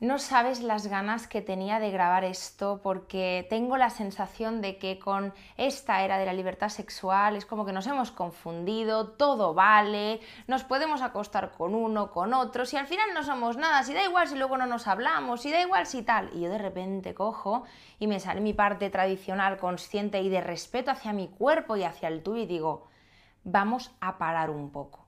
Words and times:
No 0.00 0.20
sabes 0.20 0.62
las 0.62 0.86
ganas 0.86 1.26
que 1.26 1.42
tenía 1.42 1.80
de 1.80 1.90
grabar 1.90 2.22
esto 2.22 2.78
porque 2.84 3.44
tengo 3.50 3.76
la 3.76 3.90
sensación 3.90 4.60
de 4.60 4.78
que 4.78 5.00
con 5.00 5.34
esta 5.56 6.04
era 6.04 6.18
de 6.18 6.24
la 6.24 6.32
libertad 6.32 6.68
sexual 6.68 7.34
es 7.34 7.44
como 7.44 7.66
que 7.66 7.72
nos 7.72 7.88
hemos 7.88 8.12
confundido, 8.12 9.08
todo 9.08 9.54
vale, 9.54 10.20
nos 10.46 10.62
podemos 10.62 11.02
acostar 11.02 11.50
con 11.50 11.74
uno, 11.74 12.12
con 12.12 12.32
otro, 12.32 12.64
si 12.64 12.76
al 12.76 12.86
final 12.86 13.08
no 13.12 13.24
somos 13.24 13.56
nada, 13.56 13.82
si 13.82 13.92
da 13.92 14.04
igual 14.04 14.28
si 14.28 14.36
luego 14.36 14.56
no 14.56 14.66
nos 14.66 14.86
hablamos, 14.86 15.42
si 15.42 15.50
da 15.50 15.60
igual 15.60 15.84
si 15.84 16.04
tal. 16.04 16.30
Y 16.32 16.42
yo 16.42 16.48
de 16.48 16.58
repente 16.58 17.12
cojo 17.12 17.64
y 17.98 18.06
me 18.06 18.20
sale 18.20 18.40
mi 18.40 18.52
parte 18.52 18.90
tradicional, 18.90 19.56
consciente 19.56 20.22
y 20.22 20.28
de 20.28 20.40
respeto 20.40 20.92
hacia 20.92 21.12
mi 21.12 21.26
cuerpo 21.26 21.76
y 21.76 21.82
hacia 21.82 22.06
el 22.06 22.22
tuyo 22.22 22.42
y 22.42 22.46
digo, 22.46 22.86
vamos 23.42 23.90
a 24.00 24.16
parar 24.16 24.50
un 24.50 24.70
poco 24.70 25.07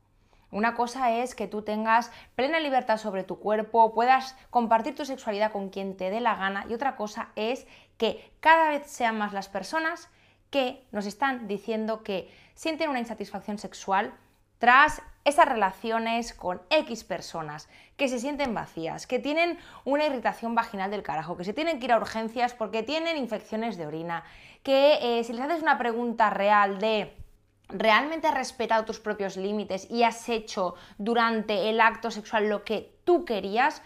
una 0.50 0.74
cosa 0.74 1.12
es 1.12 1.34
que 1.34 1.46
tú 1.46 1.62
tengas 1.62 2.10
plena 2.34 2.60
libertad 2.60 2.98
sobre 2.98 3.24
tu 3.24 3.38
cuerpo, 3.38 3.94
puedas 3.94 4.36
compartir 4.50 4.94
tu 4.94 5.04
sexualidad 5.04 5.52
con 5.52 5.70
quien 5.70 5.96
te 5.96 6.10
dé 6.10 6.20
la 6.20 6.36
gana 6.36 6.66
y 6.68 6.74
otra 6.74 6.96
cosa 6.96 7.28
es 7.36 7.66
que 7.96 8.32
cada 8.40 8.70
vez 8.70 8.86
sean 8.86 9.18
más 9.18 9.32
las 9.32 9.48
personas 9.48 10.08
que 10.50 10.84
nos 10.90 11.06
están 11.06 11.46
diciendo 11.46 12.02
que 12.02 12.30
sienten 12.54 12.90
una 12.90 12.98
insatisfacción 12.98 13.58
sexual 13.58 14.12
tras 14.58 15.02
esas 15.24 15.48
relaciones 15.48 16.34
con 16.34 16.60
X 16.70 17.04
personas, 17.04 17.68
que 17.96 18.08
se 18.08 18.18
sienten 18.18 18.54
vacías, 18.54 19.06
que 19.06 19.18
tienen 19.18 19.58
una 19.84 20.06
irritación 20.06 20.54
vaginal 20.54 20.90
del 20.90 21.02
carajo, 21.02 21.36
que 21.36 21.44
se 21.44 21.52
tienen 21.52 21.78
que 21.78 21.86
ir 21.86 21.92
a 21.92 21.98
urgencias 21.98 22.54
porque 22.54 22.82
tienen 22.82 23.16
infecciones 23.16 23.76
de 23.76 23.86
orina, 23.86 24.24
que 24.62 24.98
eh, 25.00 25.24
si 25.24 25.32
les 25.32 25.42
haces 25.42 25.62
una 25.62 25.78
pregunta 25.78 26.30
real 26.30 26.78
de 26.78 27.14
realmente 27.72 28.26
has 28.26 28.34
respetado 28.34 28.84
tus 28.84 29.00
propios 29.00 29.36
límites 29.36 29.90
y 29.90 30.02
has 30.02 30.28
hecho 30.28 30.74
durante 30.98 31.70
el 31.70 31.80
acto 31.80 32.10
sexual 32.10 32.48
lo 32.48 32.64
que 32.64 32.98
tú 33.04 33.24
querías, 33.24 33.82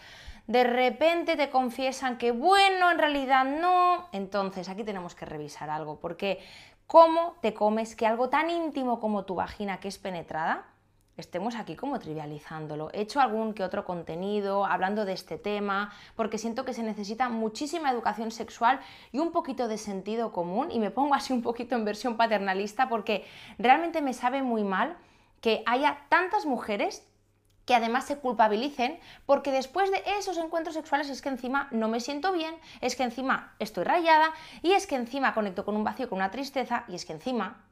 de 0.46 0.64
repente 0.64 1.36
te 1.36 1.50
confiesan 1.50 2.18
que 2.18 2.32
bueno, 2.32 2.90
en 2.90 2.98
realidad 2.98 3.44
no, 3.44 4.08
entonces 4.12 4.68
aquí 4.68 4.84
tenemos 4.84 5.14
que 5.14 5.24
revisar 5.24 5.70
algo, 5.70 6.00
porque 6.00 6.44
¿cómo 6.86 7.36
te 7.41 7.54
comes 7.54 7.96
que 7.96 8.06
algo 8.06 8.28
tan 8.28 8.50
íntimo 8.50 9.00
como 9.00 9.24
tu 9.24 9.34
vagina 9.34 9.80
que 9.80 9.88
es 9.88 9.98
penetrada 9.98 10.73
estemos 11.16 11.54
aquí 11.54 11.76
como 11.76 11.98
trivializándolo. 11.98 12.90
He 12.92 13.02
hecho 13.02 13.20
algún 13.20 13.54
que 13.54 13.62
otro 13.62 13.84
contenido 13.84 14.64
hablando 14.64 15.04
de 15.04 15.12
este 15.12 15.38
tema 15.38 15.92
porque 16.16 16.38
siento 16.38 16.64
que 16.64 16.74
se 16.74 16.82
necesita 16.82 17.28
muchísima 17.28 17.90
educación 17.90 18.30
sexual 18.30 18.80
y 19.12 19.18
un 19.18 19.32
poquito 19.32 19.68
de 19.68 19.78
sentido 19.78 20.32
común 20.32 20.70
y 20.70 20.78
me 20.78 20.90
pongo 20.90 21.14
así 21.14 21.32
un 21.32 21.42
poquito 21.42 21.76
en 21.76 21.84
versión 21.84 22.16
paternalista 22.16 22.88
porque 22.88 23.24
realmente 23.58 24.02
me 24.02 24.12
sabe 24.12 24.42
muy 24.42 24.64
mal 24.64 24.96
que 25.40 25.62
haya 25.66 25.98
tantas 26.08 26.46
mujeres 26.46 27.06
que 27.64 27.74
además 27.74 28.06
se 28.06 28.18
culpabilicen 28.18 28.98
porque 29.26 29.50
después 29.50 29.90
de 29.90 30.02
esos 30.18 30.36
encuentros 30.36 30.74
sexuales 30.74 31.08
es 31.08 31.22
que 31.22 31.30
encima 31.30 31.68
no 31.70 31.88
me 31.88 32.00
siento 32.00 32.32
bien, 32.32 32.54
es 32.80 32.96
que 32.96 33.04
encima 33.04 33.54
estoy 33.58 33.84
rayada 33.84 34.32
y 34.62 34.72
es 34.72 34.86
que 34.86 34.96
encima 34.96 35.34
conecto 35.34 35.64
con 35.64 35.76
un 35.76 35.84
vacío, 35.84 36.08
con 36.08 36.18
una 36.18 36.30
tristeza 36.30 36.84
y 36.88 36.94
es 36.94 37.04
que 37.04 37.14
encima 37.14 37.63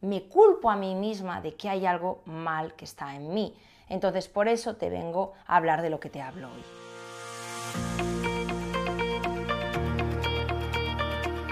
me 0.00 0.28
culpo 0.28 0.70
a 0.70 0.76
mí 0.76 0.94
misma 0.94 1.40
de 1.40 1.54
que 1.54 1.68
hay 1.68 1.86
algo 1.86 2.22
mal 2.24 2.74
que 2.74 2.84
está 2.84 3.14
en 3.16 3.34
mí. 3.34 3.54
Entonces 3.88 4.28
por 4.28 4.48
eso 4.48 4.76
te 4.76 4.90
vengo 4.90 5.32
a 5.46 5.56
hablar 5.56 5.82
de 5.82 5.90
lo 5.90 5.98
que 5.98 6.10
te 6.10 6.20
hablo 6.20 6.48
hoy. 6.48 6.62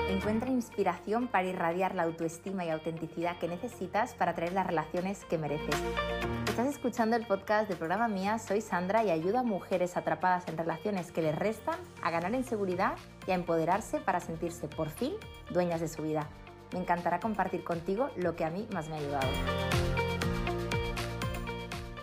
Encuentra 0.08 0.50
inspiración 0.50 1.28
para 1.28 1.46
irradiar 1.46 1.94
la 1.94 2.04
autoestima 2.04 2.64
y 2.64 2.70
autenticidad 2.70 3.38
que 3.38 3.48
necesitas 3.48 4.14
para 4.14 4.34
traer 4.34 4.52
las 4.52 4.66
relaciones 4.66 5.24
que 5.24 5.38
mereces. 5.38 5.76
Estás 6.48 6.68
escuchando 6.68 7.16
el 7.16 7.26
podcast 7.26 7.68
del 7.68 7.76
programa 7.76 8.08
Mía, 8.08 8.38
soy 8.38 8.60
Sandra 8.60 9.04
y 9.04 9.10
ayudo 9.10 9.38
a 9.38 9.42
mujeres 9.42 9.96
atrapadas 9.96 10.48
en 10.48 10.56
relaciones 10.56 11.12
que 11.12 11.22
les 11.22 11.36
restan 11.36 11.76
a 12.02 12.10
ganar 12.10 12.34
en 12.34 12.44
seguridad 12.44 12.96
y 13.26 13.32
a 13.32 13.34
empoderarse 13.34 13.98
para 14.00 14.20
sentirse 14.20 14.66
por 14.66 14.88
fin 14.88 15.12
dueñas 15.50 15.80
de 15.80 15.88
su 15.88 16.02
vida. 16.02 16.28
Me 16.72 16.80
encantará 16.80 17.20
compartir 17.20 17.64
contigo 17.64 18.10
lo 18.16 18.36
que 18.36 18.44
a 18.44 18.50
mí 18.50 18.66
más 18.72 18.88
me 18.88 18.96
ha 18.96 18.98
ayudado. 18.98 19.28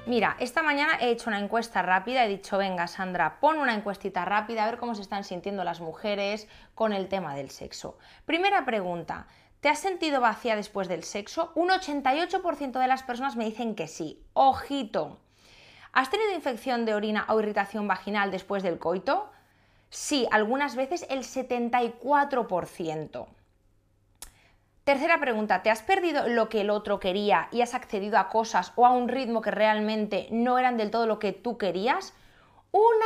Mira, 0.05 0.35
esta 0.41 0.63
mañana 0.63 0.97
he 0.99 1.11
hecho 1.11 1.29
una 1.29 1.39
encuesta 1.39 1.81
rápida, 1.81 2.25
he 2.25 2.27
dicho, 2.27 2.57
venga 2.57 2.87
Sandra, 2.87 3.39
pon 3.39 3.57
una 3.57 3.73
encuestita 3.73 4.25
rápida 4.25 4.63
a 4.63 4.65
ver 4.65 4.77
cómo 4.77 4.95
se 4.95 5.01
están 5.01 5.23
sintiendo 5.23 5.63
las 5.63 5.79
mujeres 5.79 6.49
con 6.75 6.91
el 6.91 7.07
tema 7.07 7.35
del 7.35 7.51
sexo. 7.51 7.97
Primera 8.25 8.65
pregunta, 8.65 9.27
¿te 9.61 9.69
has 9.69 9.79
sentido 9.79 10.19
vacía 10.19 10.57
después 10.57 10.89
del 10.89 11.03
sexo? 11.03 11.53
Un 11.55 11.69
88% 11.69 12.79
de 12.79 12.87
las 12.87 13.03
personas 13.03 13.37
me 13.37 13.45
dicen 13.45 13.75
que 13.75 13.87
sí. 13.87 14.21
Ojito. 14.33 15.19
¿Has 15.93 16.09
tenido 16.09 16.33
infección 16.33 16.83
de 16.83 16.95
orina 16.95 17.23
o 17.29 17.39
irritación 17.39 17.87
vaginal 17.87 18.29
después 18.29 18.61
del 18.61 18.79
coito? 18.79 19.31
Sí, 19.89 20.27
algunas 20.31 20.75
veces 20.75 21.05
el 21.09 21.19
74%. 21.19 23.27
Tercera 24.83 25.17
pregunta, 25.17 25.63
¿te 25.63 25.69
has 25.69 25.81
perdido 25.81 26.27
lo 26.27 26.49
que 26.49 26.59
el 26.59 26.69
otro 26.69 26.99
quería 26.99 27.47
y 27.51 27.61
has 27.61 27.73
accedido 27.73 28.17
a 28.17 28.27
cosas 28.27 28.73
o 28.75 28.85
a 28.85 28.89
un 28.89 29.07
ritmo 29.07 29.39
que 29.39 29.49
realmente 29.49 30.27
no 30.29 30.59
eran 30.59 30.75
del 30.75 30.91
todo 30.91 31.07
lo 31.07 31.19
que 31.19 31.31
tú 31.31 31.57
querías? 31.57 32.13
Una 32.71 33.05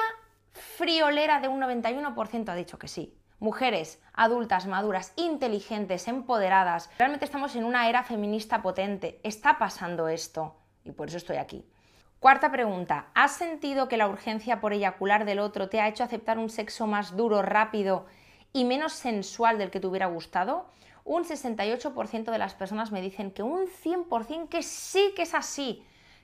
friolera 0.53 1.39
de 1.39 1.49
un 1.49 1.61
91% 1.61 2.49
ha 2.49 2.55
dicho 2.55 2.79
que 2.79 2.87
sí. 2.87 3.15
Mujeres 3.37 4.01
adultas, 4.13 4.65
maduras, 4.65 5.13
inteligentes, 5.17 6.07
empoderadas. 6.07 6.89
Realmente 6.97 7.25
estamos 7.25 7.55
en 7.55 7.63
una 7.63 7.87
era 7.87 8.01
feminista 8.01 8.63
potente. 8.63 9.21
Está 9.23 9.59
pasando 9.59 10.07
esto 10.07 10.55
y 10.83 10.93
por 10.93 11.09
eso 11.09 11.17
estoy 11.17 11.37
aquí. 11.37 11.63
Cuarta 12.19 12.51
pregunta, 12.51 13.09
¿has 13.13 13.33
sentido 13.33 13.87
que 13.87 13.97
la 13.97 14.07
urgencia 14.07 14.59
por 14.59 14.73
eyacular 14.73 15.25
del 15.25 15.37
otro 15.37 15.69
te 15.69 15.79
ha 15.79 15.87
hecho 15.87 16.03
aceptar 16.03 16.39
un 16.39 16.49
sexo 16.49 16.87
más 16.87 17.15
duro, 17.15 17.43
rápido 17.43 18.07
y 18.51 18.65
menos 18.65 18.93
sensual 18.93 19.59
del 19.59 19.69
que 19.69 19.79
te 19.79 19.85
hubiera 19.85 20.07
gustado? 20.07 20.65
Un 21.07 21.23
68% 21.23 22.31
de 22.31 22.37
las 22.37 22.53
personas 22.53 22.91
me 22.91 23.01
dicen 23.01 23.31
que 23.31 23.41
un 23.41 23.67
100% 23.67 24.49
que 24.49 24.61
sí 24.61 25.13
que 25.15 25.21
es 25.23 25.33
así. 25.33 25.83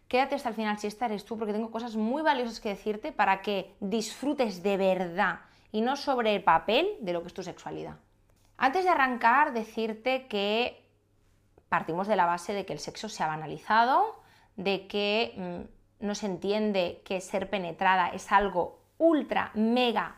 Quédate 0.10 0.36
hasta 0.36 0.50
el 0.50 0.56
final 0.56 0.78
si 0.78 0.88
esta 0.88 1.06
eres 1.06 1.24
tú, 1.24 1.38
porque 1.38 1.54
tengo 1.54 1.72
cosas 1.72 1.96
muy 1.96 2.22
valiosas 2.22 2.60
que 2.60 2.70
decirte 2.70 3.14
para 3.14 3.42
que 3.42 3.74
disfrutes 3.80 4.62
de 4.62 4.76
verdad 4.76 5.40
y 5.72 5.82
no 5.82 5.96
sobre 5.96 6.36
el 6.36 6.44
papel 6.44 6.88
de 7.00 7.14
lo 7.14 7.22
que 7.22 7.30
es 7.30 7.34
tu 7.34 7.44
sexualidad. 7.44 7.96
Antes 8.58 8.84
de 8.84 8.90
arrancar, 8.90 9.54
decirte 9.54 10.28
que 10.28 10.86
partimos 11.70 12.08
de 12.08 12.18
la 12.18 12.26
base 12.26 12.54
de 12.54 12.66
que 12.66 12.74
el 12.74 12.80
sexo 12.80 13.08
se 13.08 13.24
ha 13.24 13.28
banalizado, 13.28 14.22
de 14.58 14.86
que 14.88 15.34
mm, 16.02 16.06
no 16.06 16.14
se 16.14 16.26
entiende 16.26 17.02
que 17.06 17.22
ser 17.22 17.50
penetrada 17.50 18.10
es 18.10 18.32
algo 18.34 18.82
ultra, 18.98 19.52
mega, 19.56 20.18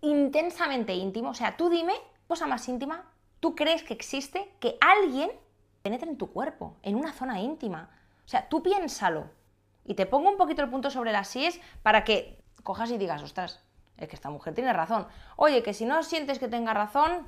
intensamente 0.00 0.94
íntimo. 0.94 1.30
O 1.30 1.34
sea, 1.34 1.58
tú 1.58 1.68
dime, 1.68 1.94
cosa 2.26 2.46
más 2.46 2.66
íntima 2.68 3.04
tú 3.40 3.54
crees 3.54 3.82
que 3.82 3.94
existe 3.94 4.52
que 4.60 4.78
alguien 4.80 5.30
penetre 5.82 6.10
en 6.10 6.18
tu 6.18 6.32
cuerpo, 6.32 6.76
en 6.82 6.96
una 6.96 7.12
zona 7.12 7.40
íntima. 7.40 7.90
O 8.24 8.28
sea, 8.28 8.48
tú 8.48 8.62
piénsalo. 8.62 9.30
Y 9.84 9.94
te 9.94 10.06
pongo 10.06 10.28
un 10.28 10.36
poquito 10.36 10.62
el 10.62 10.70
punto 10.70 10.90
sobre 10.90 11.12
las 11.12 11.28
síes 11.28 11.60
para 11.82 12.04
que 12.04 12.42
cojas 12.62 12.90
y 12.90 12.98
digas, 12.98 13.22
ostras, 13.22 13.64
es 13.96 14.08
que 14.08 14.16
esta 14.16 14.30
mujer 14.30 14.54
tiene 14.54 14.72
razón. 14.72 15.06
Oye, 15.36 15.62
que 15.62 15.72
si 15.72 15.86
no 15.86 16.02
sientes 16.02 16.38
que 16.38 16.48
tenga 16.48 16.74
razón, 16.74 17.26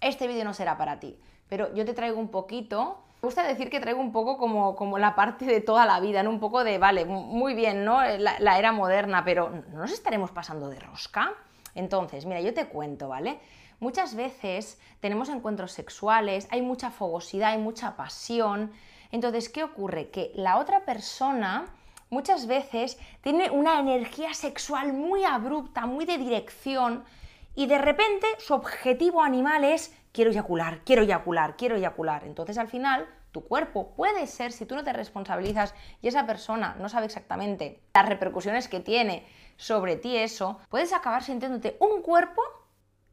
este 0.00 0.26
vídeo 0.26 0.44
no 0.44 0.54
será 0.54 0.78
para 0.78 0.98
ti. 0.98 1.18
Pero 1.48 1.74
yo 1.74 1.84
te 1.84 1.92
traigo 1.92 2.18
un 2.18 2.30
poquito 2.30 3.04
me 3.24 3.28
gusta 3.28 3.42
decir 3.42 3.70
que 3.70 3.80
traigo 3.80 4.02
un 4.02 4.12
poco 4.12 4.36
como, 4.36 4.76
como, 4.76 4.98
la 4.98 5.14
parte 5.14 5.46
de 5.46 5.62
toda 5.62 5.86
la 5.86 5.98
vida, 5.98 6.22
¿no? 6.22 6.28
Un 6.28 6.40
poco 6.40 6.62
de, 6.62 6.76
vale, 6.76 7.06
muy 7.06 7.54
bien, 7.54 7.82
¿no? 7.82 8.04
La, 8.18 8.38
la, 8.38 8.58
era 8.58 8.70
moderna, 8.70 9.24
pero 9.24 9.48
¿no 9.72 9.78
nos 9.78 9.92
estaremos 9.92 10.30
pasando 10.30 10.68
de 10.68 10.78
rosca? 10.78 11.32
Entonces, 11.74 12.26
mira, 12.26 12.42
yo 12.42 12.52
te 12.52 12.66
cuento, 12.66 13.08
¿vale? 13.08 13.40
Muchas 13.84 14.14
veces 14.14 14.80
tenemos 15.00 15.28
encuentros 15.28 15.72
sexuales, 15.72 16.48
hay 16.50 16.62
mucha 16.62 16.90
fogosidad, 16.90 17.50
hay 17.50 17.58
mucha 17.58 17.96
pasión. 17.98 18.72
Entonces, 19.12 19.50
¿qué 19.50 19.62
ocurre? 19.62 20.08
Que 20.08 20.32
la 20.34 20.56
otra 20.56 20.86
persona 20.86 21.66
muchas 22.08 22.46
veces 22.46 22.98
tiene 23.20 23.50
una 23.50 23.78
energía 23.78 24.32
sexual 24.32 24.94
muy 24.94 25.24
abrupta, 25.24 25.84
muy 25.84 26.06
de 26.06 26.16
dirección, 26.16 27.04
y 27.54 27.66
de 27.66 27.76
repente 27.76 28.26
su 28.38 28.54
objetivo 28.54 29.20
animal 29.20 29.64
es 29.64 29.94
quiero 30.12 30.30
eyacular, 30.30 30.80
quiero 30.86 31.02
eyacular, 31.02 31.54
quiero 31.58 31.76
eyacular. 31.76 32.24
Entonces 32.24 32.56
al 32.56 32.68
final 32.68 33.06
tu 33.32 33.44
cuerpo 33.44 33.90
puede 33.94 34.26
ser, 34.26 34.52
si 34.52 34.64
tú 34.64 34.76
no 34.76 34.82
te 34.82 34.94
responsabilizas 34.94 35.74
y 36.00 36.08
esa 36.08 36.24
persona 36.24 36.74
no 36.80 36.88
sabe 36.88 37.04
exactamente 37.04 37.82
las 37.92 38.08
repercusiones 38.08 38.66
que 38.66 38.80
tiene 38.80 39.26
sobre 39.58 39.96
ti 39.96 40.16
eso, 40.16 40.58
puedes 40.70 40.94
acabar 40.94 41.22
sintiéndote 41.22 41.76
un 41.80 42.00
cuerpo 42.00 42.40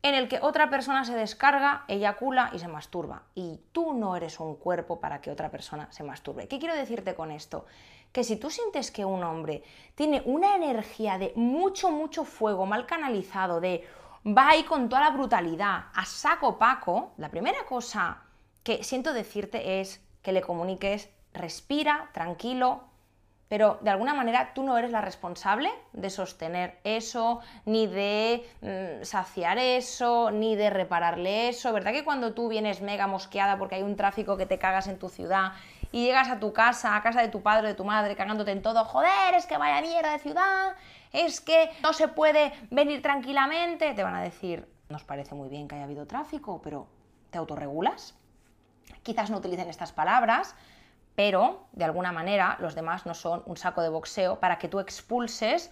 en 0.03 0.15
el 0.15 0.27
que 0.27 0.39
otra 0.41 0.69
persona 0.69 1.05
se 1.05 1.13
descarga, 1.13 1.85
eyacula 1.87 2.49
y 2.53 2.59
se 2.59 2.67
masturba. 2.67 3.23
Y 3.35 3.59
tú 3.71 3.93
no 3.93 4.15
eres 4.15 4.39
un 4.39 4.55
cuerpo 4.55 4.99
para 4.99 5.21
que 5.21 5.31
otra 5.31 5.51
persona 5.51 5.91
se 5.91 6.03
masturbe. 6.03 6.47
¿Qué 6.47 6.59
quiero 6.59 6.75
decirte 6.75 7.13
con 7.13 7.31
esto? 7.31 7.65
Que 8.11 8.23
si 8.23 8.35
tú 8.35 8.49
sientes 8.49 8.91
que 8.91 9.05
un 9.05 9.23
hombre 9.23 9.63
tiene 9.95 10.21
una 10.25 10.55
energía 10.55 11.17
de 11.17 11.33
mucho, 11.35 11.91
mucho 11.91 12.25
fuego 12.25 12.65
mal 12.65 12.85
canalizado, 12.85 13.61
de 13.61 13.87
va 14.25 14.49
ahí 14.49 14.63
con 14.63 14.89
toda 14.89 15.01
la 15.01 15.11
brutalidad, 15.11 15.85
a 15.93 16.05
saco 16.05 16.57
paco, 16.57 17.13
la 17.17 17.29
primera 17.29 17.65
cosa 17.65 18.23
que 18.63 18.83
siento 18.83 19.13
decirte 19.13 19.81
es 19.81 20.01
que 20.21 20.31
le 20.31 20.41
comuniques, 20.41 21.09
respira, 21.33 22.09
tranquilo, 22.13 22.83
pero 23.51 23.79
de 23.81 23.89
alguna 23.89 24.13
manera 24.13 24.53
tú 24.53 24.63
no 24.63 24.77
eres 24.77 24.91
la 24.91 25.01
responsable 25.01 25.69
de 25.91 26.09
sostener 26.09 26.79
eso, 26.85 27.41
ni 27.65 27.85
de 27.85 28.49
mm, 28.61 29.03
saciar 29.03 29.57
eso, 29.57 30.31
ni 30.31 30.55
de 30.55 30.69
repararle 30.69 31.49
eso. 31.49 31.73
¿Verdad 31.73 31.91
que 31.91 32.05
cuando 32.05 32.33
tú 32.33 32.47
vienes 32.47 32.79
mega 32.79 33.07
mosqueada 33.07 33.57
porque 33.57 33.75
hay 33.75 33.83
un 33.83 33.97
tráfico 33.97 34.37
que 34.37 34.45
te 34.45 34.57
cagas 34.57 34.87
en 34.87 34.97
tu 34.97 35.09
ciudad 35.09 35.51
y 35.91 36.05
llegas 36.05 36.29
a 36.29 36.39
tu 36.39 36.53
casa, 36.53 36.95
a 36.95 37.03
casa 37.03 37.21
de 37.21 37.27
tu 37.27 37.41
padre 37.41 37.67
de 37.67 37.73
tu 37.73 37.83
madre, 37.83 38.15
cagándote 38.15 38.51
en 38.51 38.61
todo, 38.61 38.85
joder, 38.85 39.33
es 39.35 39.45
que 39.47 39.57
vaya 39.57 39.81
mierda 39.81 40.13
de 40.13 40.19
ciudad, 40.19 40.75
es 41.11 41.41
que 41.41 41.71
no 41.83 41.91
se 41.91 42.07
puede 42.07 42.53
venir 42.69 43.01
tranquilamente, 43.01 43.93
te 43.93 44.01
van 44.01 44.15
a 44.15 44.21
decir, 44.21 44.65
nos 44.87 45.03
parece 45.03 45.35
muy 45.35 45.49
bien 45.49 45.67
que 45.67 45.75
haya 45.75 45.83
habido 45.83 46.07
tráfico, 46.07 46.61
pero 46.63 46.87
¿te 47.31 47.37
autorregulas? 47.37 48.15
Quizás 49.03 49.29
no 49.29 49.39
utilicen 49.39 49.67
estas 49.67 49.91
palabras, 49.91 50.55
pero 51.15 51.67
de 51.71 51.85
alguna 51.85 52.11
manera 52.11 52.57
los 52.59 52.75
demás 52.75 53.05
no 53.05 53.13
son 53.13 53.43
un 53.45 53.57
saco 53.57 53.81
de 53.81 53.89
boxeo 53.89 54.39
para 54.39 54.57
que 54.57 54.67
tú 54.67 54.79
expulses 54.79 55.71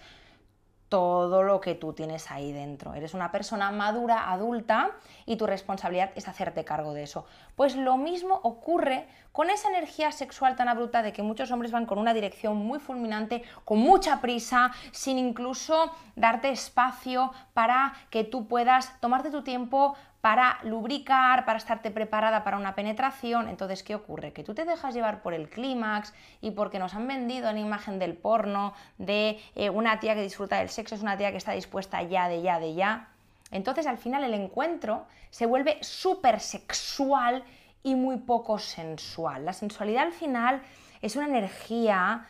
todo 0.90 1.44
lo 1.44 1.60
que 1.60 1.76
tú 1.76 1.92
tienes 1.92 2.30
ahí 2.32 2.52
dentro. 2.52 2.94
Eres 2.94 3.14
una 3.14 3.30
persona 3.30 3.70
madura, 3.70 4.30
adulta, 4.32 4.90
y 5.24 5.36
tu 5.36 5.46
responsabilidad 5.46 6.10
es 6.16 6.26
hacerte 6.26 6.64
cargo 6.64 6.92
de 6.92 7.04
eso. 7.04 7.24
Pues 7.54 7.76
lo 7.76 7.96
mismo 7.96 8.40
ocurre 8.42 9.06
con 9.30 9.50
esa 9.50 9.68
energía 9.68 10.10
sexual 10.10 10.56
tan 10.56 10.68
abrupta 10.68 11.02
de 11.02 11.12
que 11.12 11.22
muchos 11.22 11.52
hombres 11.52 11.70
van 11.70 11.86
con 11.86 11.98
una 11.98 12.12
dirección 12.12 12.56
muy 12.56 12.80
fulminante, 12.80 13.44
con 13.64 13.78
mucha 13.78 14.20
prisa, 14.20 14.72
sin 14.90 15.16
incluso 15.16 15.92
darte 16.16 16.50
espacio 16.50 17.32
para 17.54 17.94
que 18.10 18.24
tú 18.24 18.48
puedas 18.48 19.00
tomarte 19.00 19.30
tu 19.30 19.42
tiempo 19.44 19.94
para 20.20 20.58
lubricar, 20.64 21.44
para 21.44 21.58
estarte 21.58 21.90
preparada 21.90 22.44
para 22.44 22.56
una 22.56 22.74
penetración. 22.74 23.48
Entonces, 23.48 23.82
¿qué 23.82 23.94
ocurre? 23.94 24.32
Que 24.32 24.44
tú 24.44 24.54
te 24.54 24.64
dejas 24.64 24.94
llevar 24.94 25.22
por 25.22 25.34
el 25.34 25.48
clímax 25.48 26.12
y 26.40 26.50
porque 26.50 26.78
nos 26.78 26.94
han 26.94 27.06
vendido 27.06 27.50
la 27.52 27.58
imagen 27.58 27.98
del 27.98 28.14
porno, 28.14 28.74
de 28.98 29.40
eh, 29.54 29.70
una 29.70 30.00
tía 30.00 30.14
que 30.14 30.22
disfruta 30.22 30.58
del 30.58 30.68
sexo, 30.68 30.94
es 30.94 31.02
una 31.02 31.16
tía 31.16 31.30
que 31.30 31.38
está 31.38 31.52
dispuesta 31.52 32.02
ya, 32.02 32.28
de 32.28 32.42
ya, 32.42 32.60
de 32.60 32.74
ya. 32.74 33.08
Entonces, 33.50 33.86
al 33.86 33.98
final, 33.98 34.22
el 34.24 34.34
encuentro 34.34 35.06
se 35.30 35.46
vuelve 35.46 35.78
súper 35.82 36.40
sexual 36.40 37.42
y 37.82 37.94
muy 37.94 38.18
poco 38.18 38.58
sensual. 38.58 39.44
La 39.44 39.54
sensualidad 39.54 40.04
al 40.04 40.12
final 40.12 40.62
es 41.00 41.16
una 41.16 41.26
energía 41.26 42.26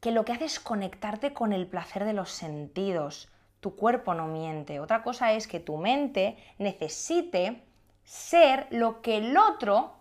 que 0.00 0.12
lo 0.12 0.24
que 0.24 0.32
hace 0.32 0.44
es 0.44 0.60
conectarte 0.60 1.32
con 1.32 1.52
el 1.52 1.66
placer 1.66 2.04
de 2.04 2.12
los 2.12 2.30
sentidos 2.30 3.28
tu 3.60 3.76
cuerpo 3.76 4.14
no 4.14 4.26
miente. 4.26 4.80
Otra 4.80 5.02
cosa 5.02 5.32
es 5.32 5.46
que 5.46 5.60
tu 5.60 5.76
mente 5.76 6.36
necesite 6.58 7.62
ser 8.04 8.66
lo 8.70 9.02
que 9.02 9.18
el 9.18 9.36
otro 9.36 9.92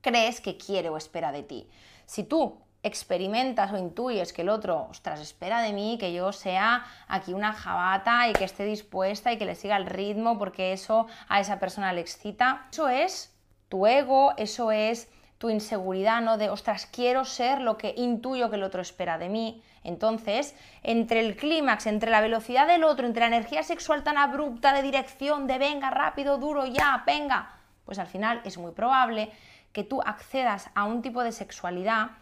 crees 0.00 0.40
que 0.40 0.56
quiere 0.56 0.88
o 0.88 0.96
espera 0.96 1.32
de 1.32 1.42
ti. 1.42 1.68
Si 2.04 2.24
tú 2.24 2.58
experimentas 2.82 3.72
o 3.72 3.78
intuyes 3.78 4.32
que 4.32 4.42
el 4.42 4.48
otro, 4.48 4.86
ostras, 4.90 5.20
espera 5.20 5.60
de 5.60 5.72
mí 5.72 5.96
que 5.98 6.12
yo 6.12 6.32
sea 6.32 6.84
aquí 7.08 7.32
una 7.32 7.52
jabata 7.52 8.28
y 8.28 8.32
que 8.32 8.44
esté 8.44 8.64
dispuesta 8.64 9.32
y 9.32 9.38
que 9.38 9.44
le 9.44 9.56
siga 9.56 9.76
el 9.76 9.86
ritmo 9.86 10.38
porque 10.38 10.72
eso 10.72 11.06
a 11.28 11.40
esa 11.40 11.58
persona 11.58 11.92
le 11.92 12.00
excita, 12.00 12.68
eso 12.70 12.88
es 12.88 13.34
tu 13.68 13.86
ego, 13.86 14.34
eso 14.36 14.70
es 14.70 15.08
tu 15.38 15.50
inseguridad, 15.50 16.20
¿no? 16.22 16.38
De, 16.38 16.48
ostras, 16.48 16.86
quiero 16.86 17.24
ser 17.24 17.60
lo 17.60 17.76
que 17.76 17.94
intuyo 17.96 18.48
que 18.48 18.56
el 18.56 18.62
otro 18.62 18.80
espera 18.80 19.18
de 19.18 19.28
mí. 19.28 19.62
Entonces, 19.84 20.54
entre 20.82 21.20
el 21.20 21.36
clímax, 21.36 21.86
entre 21.86 22.10
la 22.10 22.20
velocidad 22.20 22.66
del 22.66 22.84
otro, 22.84 23.06
entre 23.06 23.20
la 23.20 23.28
energía 23.28 23.62
sexual 23.62 24.02
tan 24.02 24.18
abrupta 24.18 24.72
de 24.72 24.82
dirección, 24.82 25.46
de 25.46 25.58
venga, 25.58 25.90
rápido, 25.90 26.38
duro, 26.38 26.66
ya, 26.66 27.02
venga, 27.06 27.56
pues 27.84 27.98
al 27.98 28.06
final 28.06 28.40
es 28.44 28.58
muy 28.58 28.72
probable 28.72 29.30
que 29.72 29.84
tú 29.84 30.00
accedas 30.00 30.70
a 30.74 30.84
un 30.84 31.02
tipo 31.02 31.22
de 31.22 31.32
sexualidad 31.32 32.12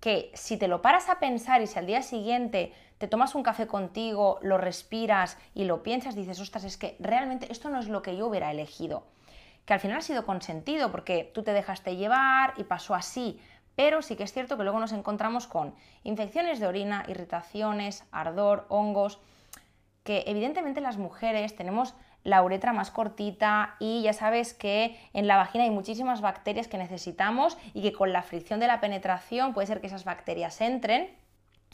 que 0.00 0.30
si 0.34 0.56
te 0.56 0.68
lo 0.68 0.82
paras 0.82 1.08
a 1.08 1.18
pensar 1.18 1.62
y 1.62 1.66
si 1.66 1.78
al 1.78 1.86
día 1.86 2.02
siguiente 2.02 2.74
te 2.98 3.08
tomas 3.08 3.34
un 3.34 3.42
café 3.42 3.66
contigo, 3.66 4.38
lo 4.42 4.58
respiras 4.58 5.38
y 5.54 5.64
lo 5.64 5.82
piensas, 5.82 6.14
dices, 6.14 6.40
ostras, 6.40 6.64
es 6.64 6.76
que 6.76 6.96
realmente 6.98 7.50
esto 7.50 7.70
no 7.70 7.78
es 7.78 7.88
lo 7.88 8.02
que 8.02 8.16
yo 8.16 8.26
hubiera 8.26 8.50
elegido 8.50 9.04
que 9.66 9.74
al 9.74 9.80
final 9.80 9.98
ha 9.98 10.02
sido 10.02 10.24
consentido 10.24 10.90
porque 10.90 11.30
tú 11.34 11.42
te 11.42 11.52
dejaste 11.52 11.96
llevar 11.96 12.54
y 12.56 12.64
pasó 12.64 12.94
así, 12.94 13.40
pero 13.74 14.00
sí 14.00 14.16
que 14.16 14.22
es 14.22 14.32
cierto 14.32 14.56
que 14.56 14.62
luego 14.62 14.80
nos 14.80 14.92
encontramos 14.92 15.46
con 15.46 15.74
infecciones 16.04 16.60
de 16.60 16.66
orina, 16.66 17.04
irritaciones, 17.08 18.04
ardor, 18.10 18.64
hongos, 18.68 19.20
que 20.04 20.24
evidentemente 20.26 20.80
las 20.80 20.96
mujeres 20.96 21.56
tenemos 21.56 21.94
la 22.22 22.42
uretra 22.42 22.72
más 22.72 22.90
cortita 22.90 23.76
y 23.78 24.02
ya 24.02 24.12
sabes 24.12 24.54
que 24.54 24.98
en 25.12 25.26
la 25.26 25.36
vagina 25.36 25.64
hay 25.64 25.70
muchísimas 25.70 26.20
bacterias 26.20 26.68
que 26.68 26.78
necesitamos 26.78 27.58
y 27.74 27.82
que 27.82 27.92
con 27.92 28.12
la 28.12 28.22
fricción 28.22 28.60
de 28.60 28.66
la 28.68 28.80
penetración 28.80 29.52
puede 29.52 29.66
ser 29.66 29.80
que 29.80 29.88
esas 29.88 30.04
bacterias 30.04 30.60
entren 30.60 31.10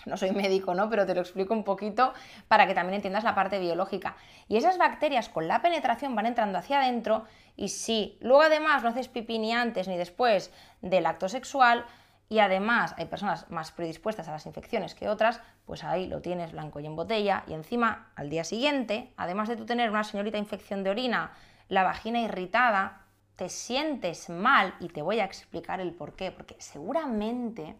no 0.07 0.17
soy 0.17 0.33
médico, 0.33 0.75
¿no? 0.75 0.89
Pero 0.91 1.07
te 1.07 1.15
lo 1.15 1.21
explico 1.21 1.55
un 1.55 1.65
poquito 1.65 2.13
para 2.49 2.67
que 2.67 2.75
también 2.75 2.95
entiendas 2.95 3.25
la 3.25 3.35
parte 3.35 3.59
biológica. 3.59 4.17
Y 4.49 4.57
esas 4.57 4.79
bacterias 4.79 5.29
con 5.29 5.49
la 5.49 5.63
penetración 5.63 6.15
van 6.15 6.27
entrando 6.27 6.59
hacia 6.59 6.81
adentro 6.81 7.25
y 7.57 7.69
si 7.69 8.17
luego 8.21 8.43
además 8.43 8.83
no 8.83 8.91
haces 8.91 9.09
pipí 9.09 9.39
ni 9.39 9.53
antes 9.53 9.89
ni 9.89 9.97
después 9.97 10.53
del 10.81 11.07
acto 11.07 11.29
sexual 11.29 11.85
y 12.29 12.39
además 12.39 12.95
hay 12.97 13.05
personas 13.05 13.51
más 13.51 13.73
predispuestas 13.73 14.27
a 14.27 14.33
las 14.33 14.47
infecciones 14.47 14.95
que 14.95 15.09
otras, 15.09 15.41
pues 15.67 15.85
ahí 15.85 16.07
lo 16.07 16.23
tienes 16.23 16.53
blanco 16.53 16.81
y 16.81 16.87
en 16.87 16.97
botella 16.97 17.45
y 17.47 17.53
encima 17.53 18.11
al 18.17 18.31
día 18.31 18.43
siguiente, 18.43 19.13
además 19.19 19.51
de 19.51 19.57
tú 19.57 19.67
tener 19.67 19.91
una 19.91 20.03
señorita 20.03 20.39
infección 20.39 20.83
de 20.83 20.91
orina, 20.91 21.33
la 21.69 21.83
vagina 21.83 22.21
irritada, 22.21 23.03
te 23.37 23.51
sientes 23.51 24.31
mal 24.31 24.75
y 24.81 24.89
te 24.89 25.03
voy 25.03 25.21
a 25.21 25.25
explicar 25.25 25.81
el 25.81 25.93
por 25.93 26.15
qué, 26.17 26.31
porque 26.31 26.57
seguramente 26.59 27.77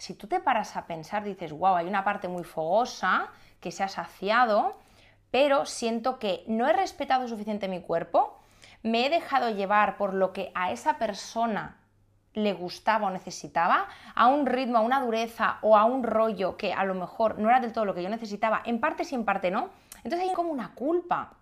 si 0.00 0.14
tú 0.14 0.26
te 0.26 0.40
paras 0.40 0.76
a 0.76 0.86
pensar, 0.86 1.24
dices, 1.24 1.52
wow, 1.52 1.76
hay 1.76 1.86
una 1.86 2.04
parte 2.04 2.26
muy 2.26 2.42
fogosa 2.42 3.28
que 3.60 3.70
se 3.70 3.82
ha 3.82 3.88
saciado, 3.88 4.78
pero 5.30 5.66
siento 5.66 6.18
que 6.18 6.42
no 6.46 6.66
he 6.66 6.72
respetado 6.72 7.28
suficiente 7.28 7.68
mi 7.68 7.82
cuerpo, 7.82 8.40
me 8.82 9.04
he 9.04 9.10
dejado 9.10 9.50
llevar 9.50 9.98
por 9.98 10.14
lo 10.14 10.32
que 10.32 10.52
a 10.54 10.72
esa 10.72 10.96
persona 10.96 11.76
le 12.32 12.54
gustaba 12.54 13.08
o 13.08 13.10
necesitaba, 13.10 13.88
a 14.14 14.26
un 14.28 14.46
ritmo, 14.46 14.78
a 14.78 14.80
una 14.80 15.02
dureza 15.02 15.58
o 15.60 15.76
a 15.76 15.84
un 15.84 16.02
rollo 16.02 16.56
que 16.56 16.72
a 16.72 16.84
lo 16.84 16.94
mejor 16.94 17.38
no 17.38 17.50
era 17.50 17.60
del 17.60 17.74
todo 17.74 17.84
lo 17.84 17.94
que 17.94 18.02
yo 18.02 18.08
necesitaba, 18.08 18.62
en 18.64 18.80
parte 18.80 19.04
sí, 19.04 19.14
en 19.14 19.26
parte 19.26 19.50
no. 19.50 19.68
Entonces 20.02 20.30
hay 20.30 20.34
como 20.34 20.50
una 20.50 20.74
culpa, 20.74 21.34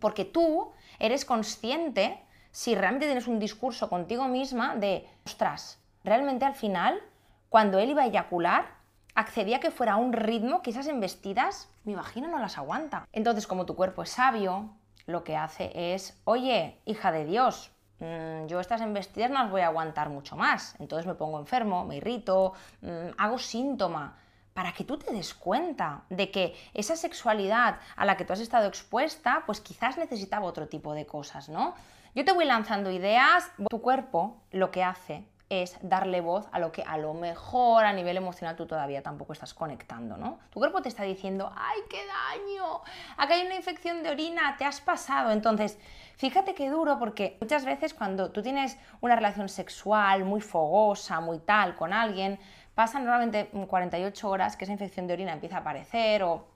porque 0.00 0.26
tú 0.26 0.70
eres 0.98 1.24
consciente 1.24 2.22
si 2.50 2.74
realmente 2.74 3.06
tienes 3.06 3.26
un 3.26 3.38
discurso 3.38 3.88
contigo 3.88 4.28
misma 4.28 4.76
de, 4.76 5.08
ostras, 5.24 5.80
realmente 6.04 6.44
al 6.44 6.54
final 6.54 7.00
cuando 7.48 7.78
él 7.78 7.90
iba 7.90 8.02
a 8.02 8.06
eyacular, 8.06 8.66
accedía 9.14 9.56
a 9.56 9.60
que 9.60 9.70
fuera 9.70 9.94
a 9.94 9.96
un 9.96 10.12
ritmo 10.12 10.62
que 10.62 10.70
esas 10.70 10.86
embestidas, 10.86 11.68
mi 11.84 11.94
vagina 11.94 12.28
no 12.28 12.38
las 12.38 12.58
aguanta. 12.58 13.06
Entonces, 13.12 13.46
como 13.46 13.66
tu 13.66 13.74
cuerpo 13.74 14.02
es 14.02 14.10
sabio, 14.10 14.70
lo 15.06 15.24
que 15.24 15.36
hace 15.36 15.94
es, 15.94 16.20
oye, 16.24 16.80
hija 16.84 17.12
de 17.12 17.24
Dios, 17.24 17.70
mm, 18.00 18.46
yo 18.46 18.60
estas 18.60 18.82
embestidas 18.82 19.30
no 19.30 19.42
las 19.42 19.50
voy 19.50 19.62
a 19.62 19.68
aguantar 19.68 20.10
mucho 20.10 20.36
más. 20.36 20.76
Entonces 20.78 21.06
me 21.06 21.14
pongo 21.14 21.38
enfermo, 21.38 21.84
me 21.84 21.96
irrito, 21.96 22.52
mm, 22.82 23.14
hago 23.16 23.38
síntoma 23.38 24.18
para 24.52 24.72
que 24.72 24.84
tú 24.84 24.98
te 24.98 25.12
des 25.12 25.34
cuenta 25.34 26.04
de 26.08 26.30
que 26.30 26.54
esa 26.74 26.96
sexualidad 26.96 27.78
a 27.94 28.04
la 28.04 28.16
que 28.16 28.24
tú 28.24 28.32
has 28.32 28.40
estado 28.40 28.66
expuesta, 28.66 29.44
pues 29.46 29.60
quizás 29.60 29.98
necesitaba 29.98 30.46
otro 30.46 30.66
tipo 30.66 30.94
de 30.94 31.06
cosas, 31.06 31.48
¿no? 31.48 31.74
Yo 32.14 32.24
te 32.24 32.32
voy 32.32 32.46
lanzando 32.46 32.90
ideas, 32.90 33.50
tu 33.68 33.82
cuerpo 33.82 34.38
lo 34.50 34.70
que 34.70 34.82
hace 34.82 35.24
es 35.48 35.76
darle 35.80 36.20
voz 36.20 36.48
a 36.50 36.58
lo 36.58 36.72
que 36.72 36.82
a 36.82 36.98
lo 36.98 37.14
mejor 37.14 37.84
a 37.84 37.92
nivel 37.92 38.16
emocional 38.16 38.56
tú 38.56 38.66
todavía 38.66 39.02
tampoco 39.02 39.32
estás 39.32 39.54
conectando, 39.54 40.16
¿no? 40.16 40.40
Tu 40.50 40.58
cuerpo 40.58 40.82
te 40.82 40.88
está 40.88 41.04
diciendo, 41.04 41.52
¡ay, 41.54 41.80
qué 41.88 42.00
daño! 42.06 42.80
Acá 43.16 43.34
hay 43.34 43.46
una 43.46 43.54
infección 43.54 44.02
de 44.02 44.10
orina, 44.10 44.56
te 44.58 44.64
has 44.64 44.80
pasado. 44.80 45.30
Entonces, 45.30 45.78
fíjate 46.16 46.54
qué 46.54 46.68
duro 46.68 46.98
porque 46.98 47.38
muchas 47.40 47.64
veces 47.64 47.94
cuando 47.94 48.32
tú 48.32 48.42
tienes 48.42 48.76
una 49.00 49.14
relación 49.14 49.48
sexual 49.48 50.24
muy 50.24 50.40
fogosa, 50.40 51.20
muy 51.20 51.38
tal 51.38 51.76
con 51.76 51.92
alguien, 51.92 52.40
pasan 52.74 53.04
normalmente 53.04 53.46
48 53.46 54.28
horas 54.28 54.56
que 54.56 54.64
esa 54.64 54.72
infección 54.72 55.06
de 55.06 55.14
orina 55.14 55.32
empieza 55.32 55.58
a 55.58 55.60
aparecer 55.60 56.24
o 56.24 56.48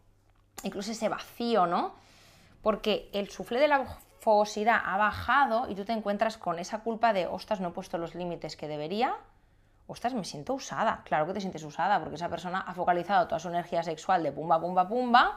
incluso 0.64 0.90
ese 0.90 1.08
vacío, 1.08 1.66
¿no? 1.66 1.94
Porque 2.60 3.08
el 3.12 3.30
suflé 3.30 3.60
de 3.60 3.68
la 3.68 3.78
fogosidad 4.20 4.80
ha 4.84 4.96
bajado 4.96 5.68
y 5.68 5.74
tú 5.74 5.84
te 5.84 5.92
encuentras 5.92 6.36
con 6.36 6.58
esa 6.58 6.80
culpa 6.80 7.12
de, 7.12 7.26
ostras, 7.26 7.60
no 7.60 7.68
he 7.68 7.72
puesto 7.72 7.98
los 7.98 8.14
límites 8.14 8.56
que 8.56 8.68
debería, 8.68 9.16
ostras, 9.86 10.14
me 10.14 10.24
siento 10.24 10.54
usada. 10.54 11.02
Claro 11.04 11.26
que 11.26 11.32
te 11.32 11.40
sientes 11.40 11.64
usada 11.64 11.98
porque 11.98 12.14
esa 12.14 12.28
persona 12.28 12.60
ha 12.60 12.74
focalizado 12.74 13.26
toda 13.26 13.40
su 13.40 13.48
energía 13.48 13.82
sexual 13.82 14.22
de 14.22 14.30
pumba, 14.30 14.60
pumba, 14.60 14.86
pumba. 14.86 15.36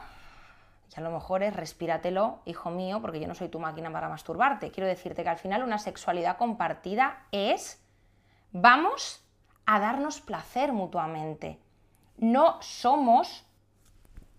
Y 0.94 1.00
a 1.00 1.02
lo 1.02 1.10
mejor 1.10 1.42
es 1.42 1.56
respíratelo, 1.56 2.38
hijo 2.44 2.70
mío, 2.70 3.00
porque 3.00 3.18
yo 3.18 3.26
no 3.26 3.34
soy 3.34 3.48
tu 3.48 3.58
máquina 3.58 3.90
para 3.90 4.08
masturbarte. 4.08 4.70
Quiero 4.70 4.86
decirte 4.86 5.24
que 5.24 5.30
al 5.30 5.38
final 5.38 5.64
una 5.64 5.78
sexualidad 5.78 6.36
compartida 6.36 7.24
es 7.32 7.82
vamos 8.52 9.24
a 9.66 9.80
darnos 9.80 10.20
placer 10.20 10.72
mutuamente. 10.72 11.58
No 12.18 12.60
somos 12.62 13.44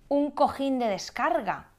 un 0.08 0.32
cojín 0.32 0.80
de 0.80 0.88
descarga. 0.88 1.72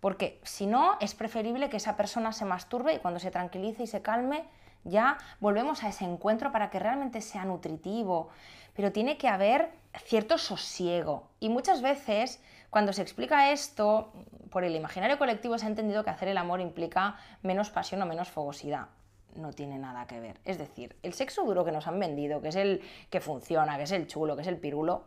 Porque 0.00 0.40
si 0.44 0.66
no, 0.66 0.96
es 1.00 1.14
preferible 1.14 1.68
que 1.68 1.76
esa 1.76 1.96
persona 1.96 2.32
se 2.32 2.44
masturbe 2.44 2.94
y 2.94 2.98
cuando 2.98 3.20
se 3.20 3.30
tranquilice 3.30 3.82
y 3.82 3.86
se 3.86 4.02
calme, 4.02 4.44
ya 4.84 5.18
volvemos 5.40 5.82
a 5.82 5.88
ese 5.88 6.04
encuentro 6.04 6.52
para 6.52 6.70
que 6.70 6.78
realmente 6.78 7.20
sea 7.20 7.44
nutritivo. 7.44 8.28
Pero 8.74 8.92
tiene 8.92 9.18
que 9.18 9.28
haber 9.28 9.70
cierto 10.04 10.38
sosiego. 10.38 11.28
Y 11.40 11.48
muchas 11.48 11.82
veces, 11.82 12.40
cuando 12.70 12.92
se 12.92 13.02
explica 13.02 13.50
esto, 13.50 14.12
por 14.50 14.64
el 14.64 14.76
imaginario 14.76 15.18
colectivo 15.18 15.58
se 15.58 15.66
ha 15.66 15.68
entendido 15.68 16.04
que 16.04 16.10
hacer 16.10 16.28
el 16.28 16.38
amor 16.38 16.60
implica 16.60 17.16
menos 17.42 17.70
pasión 17.70 18.00
o 18.02 18.06
menos 18.06 18.28
fogosidad. 18.28 18.86
No 19.34 19.52
tiene 19.52 19.78
nada 19.78 20.06
que 20.06 20.20
ver. 20.20 20.40
Es 20.44 20.58
decir, 20.58 20.96
el 21.02 21.12
sexo 21.12 21.44
duro 21.44 21.64
que 21.64 21.72
nos 21.72 21.86
han 21.86 21.98
vendido, 21.98 22.40
que 22.40 22.48
es 22.48 22.56
el 22.56 22.82
que 23.10 23.20
funciona, 23.20 23.76
que 23.76 23.82
es 23.82 23.92
el 23.92 24.06
chulo, 24.06 24.36
que 24.36 24.42
es 24.42 24.48
el 24.48 24.58
pirulo, 24.58 25.04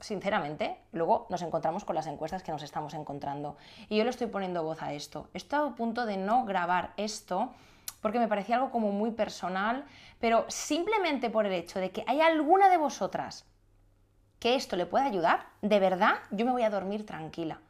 sinceramente, 0.00 0.78
luego 0.92 1.26
nos 1.30 1.42
encontramos 1.42 1.84
con 1.84 1.94
las 1.94 2.06
encuestas 2.06 2.42
que 2.42 2.52
nos 2.52 2.62
estamos 2.62 2.94
encontrando. 2.94 3.56
Y 3.88 3.96
yo 3.96 4.04
le 4.04 4.10
estoy 4.10 4.26
poniendo 4.26 4.62
voz 4.62 4.82
a 4.82 4.92
esto. 4.92 5.28
Estado 5.34 5.68
a 5.68 5.74
punto 5.74 6.06
de 6.06 6.16
no 6.16 6.44
grabar 6.44 6.92
esto 6.96 7.52
porque 8.00 8.18
me 8.18 8.28
parecía 8.28 8.56
algo 8.56 8.70
como 8.70 8.92
muy 8.92 9.10
personal, 9.10 9.84
pero 10.20 10.44
simplemente 10.48 11.30
por 11.30 11.46
el 11.46 11.52
hecho 11.52 11.80
de 11.80 11.90
que 11.90 12.04
hay 12.06 12.20
alguna 12.20 12.68
de 12.68 12.76
vosotras 12.76 13.44
que 14.38 14.54
esto 14.54 14.76
le 14.76 14.86
pueda 14.86 15.06
ayudar, 15.06 15.46
de 15.62 15.80
verdad, 15.80 16.16
yo 16.30 16.44
me 16.44 16.52
voy 16.52 16.62
a 16.62 16.70
dormir 16.70 17.06
tranquila. 17.06 17.60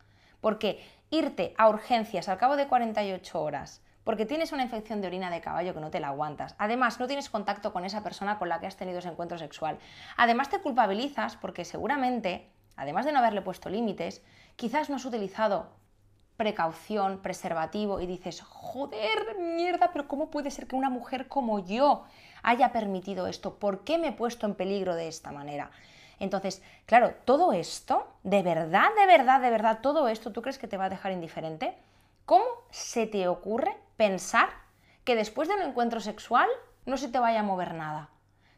Porque 0.41 0.85
irte 1.11 1.55
a 1.57 1.69
urgencias 1.69 2.29
al 2.29 2.39
cabo 2.39 2.57
de 2.57 2.67
48 2.67 3.41
horas, 3.41 3.83
porque 4.07 4.25
tienes 4.25 4.53
una 4.53 4.63
infección 4.63 5.01
de 5.01 5.09
orina 5.09 5.31
de 5.31 5.41
caballo 5.41 5.75
que 5.75 5.81
no 5.81 5.91
te 5.91 5.99
la 5.99 6.11
aguantas. 6.11 6.55
Además, 6.59 7.01
no 7.01 7.09
tienes 7.09 7.29
contacto 7.29 7.73
con 7.73 7.85
esa 7.85 8.05
persona 8.05 8.39
con 8.39 8.49
la 8.49 8.61
que 8.61 8.69
has 8.69 8.77
tenido 8.77 9.01
ese 9.01 9.09
encuentro 9.09 9.37
sexual. 9.37 9.81
Además, 10.17 10.49
te 10.49 10.61
culpabilizas 10.61 11.35
porque 11.35 11.65
seguramente, 11.65 12.49
además 12.77 13.05
de 13.05 13.11
no 13.11 13.19
haberle 13.19 13.43
puesto 13.43 13.69
límites, 13.69 14.23
quizás 14.55 14.89
no 14.91 14.95
has 14.95 15.05
utilizado 15.05 15.71
precaución, 16.37 17.19
preservativo 17.19 18.01
y 18.01 18.07
dices, 18.07 18.43
joder, 18.43 19.39
mierda, 19.41 19.91
pero 19.93 20.07
¿cómo 20.07 20.31
puede 20.31 20.53
ser 20.53 20.69
que 20.69 20.77
una 20.77 20.89
mujer 20.89 21.27
como 21.27 21.59
yo 21.59 22.05
haya 22.45 22.71
permitido 22.71 23.27
esto? 23.27 23.59
¿Por 23.59 23.83
qué 23.83 23.99
me 23.99 24.09
he 24.09 24.13
puesto 24.13 24.47
en 24.47 24.55
peligro 24.55 24.95
de 24.95 25.09
esta 25.09 25.33
manera? 25.33 25.73
Entonces, 26.21 26.63
claro, 26.87 27.13
todo 27.25 27.53
esto, 27.53 28.07
de 28.23 28.45
verdad, 28.45 28.87
de 28.97 29.07
verdad, 29.07 29.41
de 29.41 29.51
verdad, 29.51 29.81
todo 29.83 30.07
esto, 30.07 30.31
¿tú 30.31 30.43
crees 30.43 30.59
que 30.59 30.69
te 30.69 30.77
va 30.77 30.85
a 30.85 30.91
dejar 30.91 31.11
indiferente? 31.11 31.77
¿Cómo 32.25 32.45
se 32.71 33.09
te 33.09 33.27
ocurre 33.27 33.77
pensar 33.97 34.49
que 35.05 35.17
después 35.17 35.49
de 35.49 35.55
un 35.55 35.63
encuentro 35.63 36.01
sexual 36.01 36.49
no 36.85 36.97
se 36.97 37.09
te 37.09 37.19
vaya 37.19 37.41
a 37.41 37.45
mover 37.45 37.75
nada? 37.75 38.11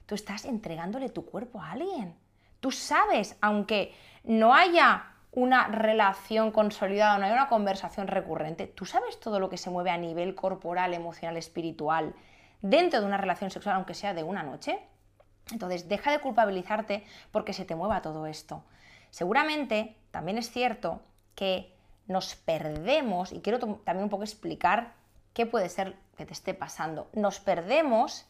Tú 0.07 0.15
estás 0.15 0.45
entregándole 0.45 1.09
tu 1.09 1.27
cuerpo 1.27 1.61
a 1.61 1.73
alguien. 1.73 2.17
Tú 2.61 2.71
sabes, 2.71 3.37
aunque 3.41 3.95
no 4.25 4.55
haya 4.55 5.13
una 5.31 5.69
relación 5.69 6.51
consolidada, 6.51 7.19
no 7.19 7.27
hay 7.27 7.33
una 7.33 7.49
conversación 7.49 8.09
recurrente, 8.09 8.67
tú 8.67 8.87
sabes 8.87 9.21
todo 9.21 9.39
lo 9.39 9.49
que 9.49 9.59
se 9.59 9.71
mueve 9.71 9.91
a 9.91 9.99
nivel 9.99 10.35
corporal, 10.35 10.95
emocional, 10.95 11.37
espiritual 11.37 12.15
dentro 12.63 13.01
de 13.01 13.07
una 13.07 13.19
relación 13.19 13.51
sexual, 13.51 13.77
aunque 13.77 13.95
sea 13.95 14.15
de 14.15 14.23
una 14.23 14.43
noche. 14.43 14.81
Entonces, 15.53 15.89
deja 15.89 16.11
de 16.11 16.19
culpabilizarte 16.19 17.05
porque 17.31 17.53
se 17.53 17.65
te 17.65 17.75
mueva 17.75 18.03
todo 18.03 18.27
esto. 18.27 18.65
Seguramente 19.11 19.97
también 20.11 20.39
es 20.39 20.51
cierto 20.51 21.03
que 21.35 21.75
nos 22.07 22.35
perdemos, 22.35 23.33
y 23.33 23.41
quiero 23.41 23.59
también 23.59 24.05
un 24.05 24.11
poco 24.11 24.25
explicar 24.25 24.95
qué 25.39 25.47
puede 25.47 25.69
ser 25.69 25.95
que 26.17 26.27
te 26.27 26.33
esté 26.33 26.53
pasando, 26.53 27.09
nos 27.13 27.39
perdemos 27.39 28.27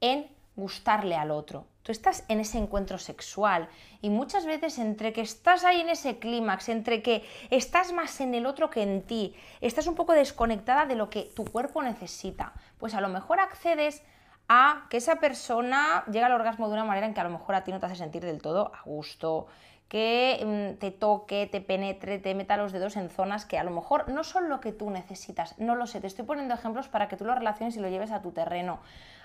en 0.00 0.30
gustarle 0.54 1.16
al 1.16 1.32
otro. 1.32 1.66
Tú 1.82 1.90
estás 1.90 2.24
en 2.28 2.38
ese 2.38 2.58
encuentro 2.58 2.96
sexual 2.98 3.68
y 4.02 4.08
muchas 4.08 4.46
veces 4.46 4.78
entre 4.78 5.12
que 5.12 5.22
estás 5.22 5.64
ahí 5.64 5.80
en 5.80 5.88
ese 5.88 6.20
clímax, 6.20 6.68
entre 6.68 7.02
que 7.02 7.24
estás 7.50 7.92
más 7.92 8.20
en 8.20 8.36
el 8.36 8.46
otro 8.46 8.70
que 8.70 8.84
en 8.84 9.02
ti, 9.02 9.34
estás 9.60 9.88
un 9.88 9.96
poco 9.96 10.12
desconectada 10.12 10.86
de 10.86 10.94
lo 10.94 11.10
que 11.10 11.24
tu 11.34 11.44
cuerpo 11.44 11.82
necesita, 11.82 12.52
pues 12.78 12.94
a 12.94 13.00
lo 13.00 13.08
mejor 13.08 13.40
accedes 13.40 14.04
a 14.48 14.86
que 14.90 14.98
esa 14.98 15.16
persona 15.16 16.04
llega 16.06 16.26
al 16.26 16.32
orgasmo 16.34 16.68
de 16.68 16.74
una 16.74 16.84
manera 16.84 17.08
en 17.08 17.14
que 17.14 17.20
a 17.20 17.24
lo 17.24 17.30
mejor 17.30 17.56
a 17.56 17.64
ti 17.64 17.72
no 17.72 17.80
te 17.80 17.86
hace 17.86 17.96
sentir 17.96 18.24
del 18.24 18.40
todo 18.40 18.70
a 18.72 18.82
gusto, 18.84 19.48
que 19.88 20.40
mm, 20.74 20.78
te 20.78 20.90
toque, 20.90 21.46
te 21.46 21.60
penetre, 21.60 22.18
te 22.18 22.34
meta 22.34 22.56
los 22.56 22.72
dedos 22.72 22.96
en 22.96 23.10
zonas 23.10 23.44
que 23.44 23.58
a 23.58 23.64
lo 23.64 23.70
mejor 23.70 24.08
no 24.08 24.24
son 24.24 24.48
lo 24.48 24.60
que 24.60 24.72
tú 24.72 24.90
necesitas, 24.90 25.58
no 25.58 25.74
lo 25.74 25.86
sé, 25.86 26.00
te 26.00 26.06
estoy 26.06 26.24
poniendo 26.24 26.54
ejemplos 26.54 26.88
para 26.88 27.08
que 27.08 27.16
tú 27.16 27.24
lo 27.24 27.34
relaciones 27.34 27.76
y 27.76 27.80
lo 27.80 27.88
lleves 27.88 28.10
a 28.10 28.22
tu 28.22 28.32
terreno. 28.32 28.80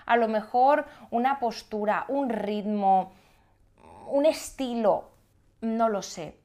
A 0.06 0.16
lo 0.16 0.28
mejor 0.28 0.86
una 1.10 1.38
postura, 1.38 2.04
un 2.08 2.30
ritmo, 2.30 3.12
un 4.08 4.26
estilo, 4.26 5.10
no 5.60 5.88
lo 5.88 6.02
sé. 6.02 6.38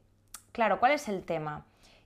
Claro, 0.51 0.79
¿cuál 0.79 0.93
es 0.93 1.07
el 1.07 1.23
tema? 1.23 1.65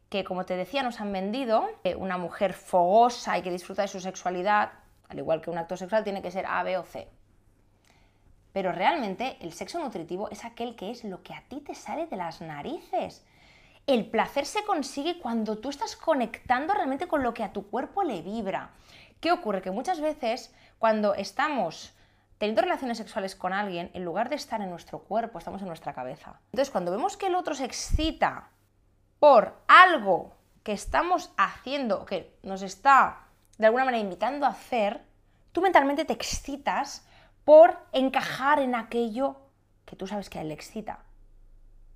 Que 0.09 0.23
como 0.23 0.45
te 0.45 0.55
decía, 0.55 0.83
nos 0.83 1.01
han 1.01 1.11
vendido 1.11 1.67
una 1.97 2.17
mujer 2.17 2.53
fogosa 2.53 3.37
y 3.37 3.41
que 3.41 3.51
disfruta 3.51 3.83
de 3.83 3.87
su 3.87 3.99
sexualidad, 3.99 4.71
al 5.07 5.19
igual 5.19 5.41
que 5.41 5.49
un 5.49 5.57
acto 5.57 5.77
sexual, 5.77 6.03
tiene 6.03 6.21
que 6.21 6.31
ser 6.31 6.45
A, 6.47 6.63
B 6.63 6.77
o 6.77 6.83
C. 6.83 7.07
Pero 8.53 8.71
realmente 8.71 9.37
el 9.41 9.53
sexo 9.53 9.79
nutritivo 9.79 10.29
es 10.29 10.45
aquel 10.45 10.75
que 10.75 10.91
es 10.91 11.03
lo 11.03 11.21
que 11.23 11.33
a 11.33 11.43
ti 11.47 11.61
te 11.61 11.75
sale 11.75 12.07
de 12.07 12.17
las 12.17 12.41
narices. 12.41 13.25
El 13.85 14.09
placer 14.09 14.45
se 14.45 14.63
consigue 14.63 15.19
cuando 15.19 15.57
tú 15.57 15.69
estás 15.69 15.95
conectando 15.95 16.73
realmente 16.73 17.07
con 17.07 17.23
lo 17.23 17.33
que 17.33 17.43
a 17.43 17.53
tu 17.53 17.69
cuerpo 17.69 18.03
le 18.03 18.21
vibra. 18.21 18.71
¿Qué 19.19 19.31
ocurre? 19.31 19.61
Que 19.61 19.71
muchas 19.71 19.99
veces 19.99 20.53
cuando 20.77 21.13
estamos 21.13 21.93
teniendo 22.37 22.61
relaciones 22.61 22.97
sexuales 22.97 23.35
con 23.35 23.51
alguien, 23.51 23.91
en 23.93 24.05
lugar 24.05 24.29
de 24.29 24.35
estar 24.35 24.61
en 24.61 24.69
nuestro 24.69 24.99
cuerpo, 24.99 25.37
estamos 25.37 25.61
en 25.61 25.67
nuestra 25.67 25.93
cabeza. 25.93 26.39
Entonces, 26.51 26.71
cuando 26.71 26.91
vemos 26.91 27.17
que 27.17 27.27
el 27.27 27.35
otro 27.35 27.53
se 27.53 27.65
excita 27.65 28.49
por 29.19 29.55
algo 29.67 30.35
que 30.63 30.71
estamos 30.71 31.31
haciendo, 31.37 32.05
que 32.05 32.37
nos 32.43 32.61
está 32.61 33.27
de 33.57 33.65
alguna 33.65 33.83
manera 33.83 34.01
invitando 34.01 34.45
a 34.45 34.49
hacer, 34.49 35.03
tú 35.51 35.61
mentalmente 35.61 36.05
te 36.05 36.13
excitas 36.13 37.05
por 37.49 37.79
encajar 37.93 38.59
en 38.59 38.75
aquello 38.75 39.35
que 39.85 39.95
tú 39.95 40.05
sabes 40.05 40.29
que 40.29 40.37
a 40.37 40.43
él 40.43 40.49
le 40.49 40.53
excita. 40.53 40.99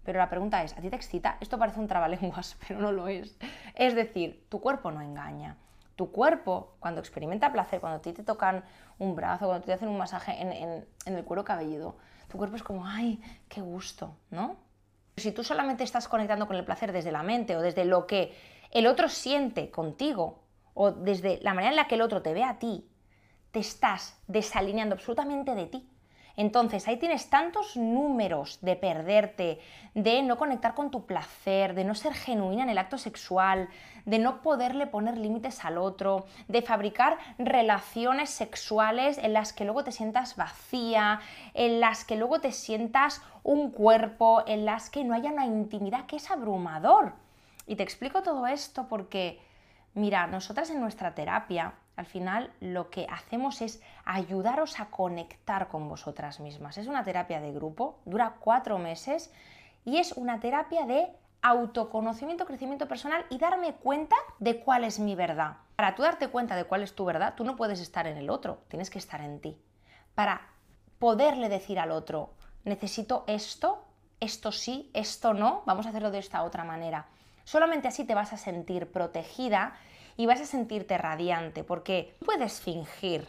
Pero 0.03 0.17
la 0.17 0.27
pregunta 0.27 0.63
es, 0.63 0.75
¿a 0.75 0.81
ti 0.81 0.89
te 0.89 0.95
excita? 0.95 1.37
Esto 1.41 1.59
parece 1.59 1.79
un 1.79 1.85
trabalenguas, 1.85 2.57
pero 2.67 2.79
no 2.79 2.91
lo 2.91 3.07
es. 3.07 3.37
Es 3.75 3.93
decir, 3.93 4.47
tu 4.49 4.59
cuerpo 4.59 4.89
no 4.89 4.99
engaña. 4.99 5.57
Tu 5.95 6.11
cuerpo, 6.11 6.73
cuando 6.79 7.01
experimenta 7.01 7.53
placer, 7.53 7.79
cuando 7.79 7.99
a 7.99 8.01
ti 8.01 8.13
te 8.13 8.23
tocan 8.23 8.63
un 8.97 9.15
brazo, 9.15 9.45
cuando 9.45 9.63
te 9.63 9.73
hacen 9.73 9.89
un 9.89 9.97
masaje 9.99 10.41
en, 10.41 10.87
en 11.05 11.15
el 11.15 11.23
cuero 11.23 11.43
cabelludo, 11.45 11.97
tu 12.29 12.39
cuerpo 12.39 12.55
es 12.55 12.63
como, 12.63 12.87
ay, 12.87 13.21
qué 13.47 13.61
gusto, 13.61 14.17
¿no? 14.31 14.55
Si 15.17 15.31
tú 15.33 15.43
solamente 15.43 15.83
estás 15.83 16.07
conectando 16.07 16.47
con 16.47 16.55
el 16.55 16.65
placer 16.65 16.91
desde 16.91 17.11
la 17.11 17.21
mente 17.21 17.55
o 17.55 17.61
desde 17.61 17.85
lo 17.85 18.07
que 18.07 18.35
el 18.71 18.87
otro 18.87 19.07
siente 19.07 19.69
contigo 19.69 20.39
o 20.73 20.89
desde 20.89 21.39
la 21.43 21.53
manera 21.53 21.69
en 21.69 21.75
la 21.75 21.87
que 21.87 21.93
el 21.93 22.01
otro 22.01 22.23
te 22.23 22.33
ve 22.33 22.43
a 22.43 22.57
ti, 22.57 22.89
te 23.53 23.59
estás 23.59 24.19
desalineando 24.27 24.95
absolutamente 24.95 25.53
de 25.53 25.67
ti. 25.67 25.87
Entonces 26.35 26.87
ahí 26.87 26.97
tienes 26.97 27.29
tantos 27.29 27.77
números 27.77 28.57
de 28.61 28.75
perderte, 28.75 29.59
de 29.93 30.23
no 30.23 30.37
conectar 30.37 30.73
con 30.73 30.89
tu 30.89 31.05
placer, 31.05 31.75
de 31.75 31.83
no 31.83 31.93
ser 31.93 32.15
genuina 32.15 32.63
en 32.63 32.69
el 32.69 32.79
acto 32.79 32.97
sexual, 32.97 33.69
de 34.05 34.17
no 34.17 34.41
poderle 34.41 34.87
poner 34.87 35.15
límites 35.19 35.63
al 35.63 35.77
otro, 35.77 36.25
de 36.47 36.63
fabricar 36.63 37.19
relaciones 37.37 38.31
sexuales 38.31 39.19
en 39.19 39.33
las 39.33 39.53
que 39.53 39.65
luego 39.65 39.83
te 39.83 39.91
sientas 39.91 40.35
vacía, 40.35 41.19
en 41.53 41.79
las 41.79 42.05
que 42.05 42.15
luego 42.15 42.41
te 42.41 42.51
sientas 42.51 43.21
un 43.43 43.69
cuerpo, 43.69 44.43
en 44.47 44.65
las 44.65 44.89
que 44.89 45.03
no 45.03 45.13
haya 45.13 45.31
una 45.31 45.45
intimidad 45.45 46.07
que 46.07 46.15
es 46.15 46.31
abrumador. 46.31 47.13
Y 47.67 47.75
te 47.75 47.83
explico 47.83 48.23
todo 48.23 48.47
esto 48.47 48.87
porque 48.89 49.39
Mira, 49.95 50.25
nosotras 50.25 50.71
en 50.71 50.81
nuestra 50.81 51.13
terapia, 51.13 51.75
al 51.95 52.05
final 52.05 52.51
lo 52.59 52.89
que 52.89 53.07
hacemos 53.09 53.61
es 53.61 53.81
ayudaros 54.05 54.79
a 54.79 54.89
conectar 54.89 55.67
con 55.67 55.87
vosotras 55.87 56.39
mismas. 56.39 56.77
Es 56.77 56.87
una 56.87 57.03
terapia 57.03 57.39
de 57.39 57.51
grupo, 57.51 57.99
dura 58.05 58.37
cuatro 58.39 58.79
meses 58.79 59.31
y 59.85 59.97
es 59.97 60.13
una 60.13 60.39
terapia 60.39 60.85
de 60.85 61.07
autoconocimiento, 61.41 62.45
crecimiento 62.45 62.87
personal 62.87 63.25
y 63.29 63.37
darme 63.37 63.73
cuenta 63.73 64.15
de 64.39 64.59
cuál 64.59 64.85
es 64.85 64.99
mi 64.99 65.13
verdad. 65.13 65.57
Para 65.75 65.93
tú 65.93 66.01
darte 66.01 66.29
cuenta 66.29 66.55
de 66.55 66.63
cuál 66.63 66.83
es 66.83 66.95
tu 66.95 67.05
verdad, 67.05 67.35
tú 67.35 67.43
no 67.43 67.55
puedes 67.55 67.79
estar 67.79 68.07
en 68.07 68.17
el 68.17 68.29
otro, 68.29 68.63
tienes 68.69 68.89
que 68.89 68.99
estar 68.99 69.21
en 69.21 69.39
ti. 69.39 69.57
Para 70.15 70.41
poderle 70.99 71.49
decir 71.49 71.79
al 71.79 71.91
otro, 71.91 72.33
necesito 72.63 73.25
esto, 73.27 73.83
esto 74.19 74.51
sí, 74.51 74.89
esto 74.93 75.33
no, 75.33 75.63
vamos 75.65 75.85
a 75.85 75.89
hacerlo 75.89 76.11
de 76.11 76.19
esta 76.19 76.43
otra 76.43 76.63
manera. 76.63 77.07
Solamente 77.43 77.89
así 77.89 78.05
te 78.05 78.15
vas 78.15 78.31
a 78.31 78.37
sentir 78.37 78.89
protegida 78.89 79.75
y 80.17 80.25
vas 80.25 80.41
a 80.41 80.45
sentirte 80.45 80.97
radiante, 80.97 81.63
porque 81.63 82.15
puedes 82.25 82.61
fingir 82.61 83.27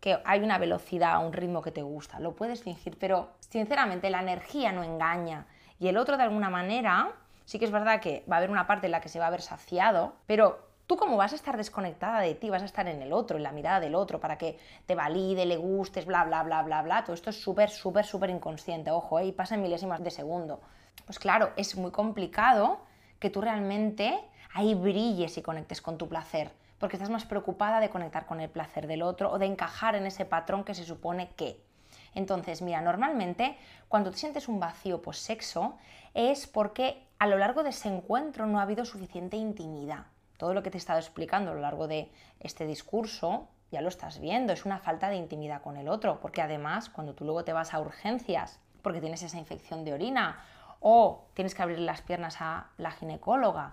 que 0.00 0.18
hay 0.24 0.40
una 0.40 0.58
velocidad, 0.58 1.24
un 1.24 1.32
ritmo 1.32 1.62
que 1.62 1.70
te 1.70 1.82
gusta, 1.82 2.18
lo 2.18 2.34
puedes 2.34 2.62
fingir, 2.62 2.98
pero 2.98 3.30
sinceramente 3.38 4.10
la 4.10 4.20
energía 4.20 4.72
no 4.72 4.82
engaña 4.82 5.46
y 5.78 5.88
el 5.88 5.96
otro 5.96 6.16
de 6.16 6.24
alguna 6.24 6.50
manera, 6.50 7.12
sí 7.44 7.58
que 7.58 7.64
es 7.64 7.70
verdad 7.70 8.00
que 8.00 8.24
va 8.30 8.36
a 8.36 8.38
haber 8.38 8.50
una 8.50 8.66
parte 8.66 8.86
en 8.86 8.92
la 8.92 9.00
que 9.00 9.08
se 9.08 9.18
va 9.18 9.28
a 9.28 9.30
ver 9.30 9.42
saciado, 9.42 10.14
pero 10.26 10.72
tú 10.86 10.96
como 10.96 11.16
vas 11.16 11.32
a 11.32 11.36
estar 11.36 11.56
desconectada 11.56 12.20
de 12.20 12.34
ti, 12.34 12.50
vas 12.50 12.62
a 12.62 12.66
estar 12.66 12.86
en 12.88 13.00
el 13.00 13.12
otro, 13.12 13.36
en 13.36 13.42
la 13.42 13.52
mirada 13.52 13.80
del 13.80 13.94
otro, 13.94 14.20
para 14.20 14.38
que 14.38 14.58
te 14.86 14.94
valide, 14.94 15.46
le 15.46 15.56
gustes, 15.56 16.04
bla, 16.04 16.24
bla, 16.24 16.42
bla, 16.42 16.62
bla, 16.62 16.82
bla, 16.82 17.04
todo 17.04 17.14
esto 17.14 17.30
es 17.30 17.40
súper, 17.40 17.70
súper, 17.70 18.04
súper 18.04 18.30
inconsciente, 18.30 18.90
ojo, 18.90 19.18
¿eh? 19.18 19.26
y 19.26 19.32
pasa 19.32 19.54
en 19.54 19.62
milésimas 19.62 20.02
de 20.02 20.10
segundo. 20.10 20.60
Pues 21.06 21.18
claro, 21.18 21.52
es 21.56 21.76
muy 21.76 21.90
complicado 21.90 22.80
que 23.18 23.30
tú 23.30 23.40
realmente 23.40 24.18
ahí 24.54 24.74
brilles 24.74 25.36
y 25.38 25.42
conectes 25.42 25.80
con 25.80 25.98
tu 25.98 26.08
placer, 26.08 26.50
porque 26.78 26.96
estás 26.96 27.10
más 27.10 27.24
preocupada 27.24 27.80
de 27.80 27.90
conectar 27.90 28.26
con 28.26 28.40
el 28.40 28.50
placer 28.50 28.86
del 28.86 29.02
otro 29.02 29.30
o 29.30 29.38
de 29.38 29.46
encajar 29.46 29.94
en 29.94 30.06
ese 30.06 30.24
patrón 30.24 30.64
que 30.64 30.74
se 30.74 30.84
supone 30.84 31.30
que. 31.36 31.62
Entonces, 32.14 32.62
mira, 32.62 32.80
normalmente 32.80 33.56
cuando 33.88 34.10
te 34.10 34.18
sientes 34.18 34.48
un 34.48 34.60
vacío 34.60 35.02
post-sexo 35.02 35.76
es 36.14 36.46
porque 36.46 37.06
a 37.18 37.26
lo 37.26 37.38
largo 37.38 37.62
de 37.62 37.70
ese 37.70 37.88
encuentro 37.88 38.46
no 38.46 38.58
ha 38.58 38.62
habido 38.62 38.84
suficiente 38.84 39.36
intimidad. 39.36 40.06
Todo 40.36 40.54
lo 40.54 40.62
que 40.62 40.70
te 40.70 40.76
he 40.76 40.80
estado 40.80 40.98
explicando 40.98 41.52
a 41.52 41.54
lo 41.54 41.60
largo 41.60 41.86
de 41.86 42.10
este 42.40 42.66
discurso, 42.66 43.48
ya 43.70 43.80
lo 43.80 43.88
estás 43.88 44.18
viendo, 44.18 44.52
es 44.52 44.64
una 44.64 44.78
falta 44.78 45.08
de 45.08 45.16
intimidad 45.16 45.62
con 45.62 45.76
el 45.76 45.88
otro, 45.88 46.20
porque 46.20 46.42
además 46.42 46.90
cuando 46.90 47.14
tú 47.14 47.24
luego 47.24 47.44
te 47.44 47.52
vas 47.52 47.72
a 47.72 47.80
urgencias 47.80 48.60
porque 48.82 49.00
tienes 49.00 49.22
esa 49.22 49.38
infección 49.38 49.84
de 49.84 49.94
orina 49.94 50.44
o 50.80 51.26
tienes 51.34 51.54
que 51.54 51.62
abrir 51.62 51.78
las 51.78 52.02
piernas 52.02 52.38
a 52.40 52.70
la 52.76 52.90
ginecóloga 52.90 53.72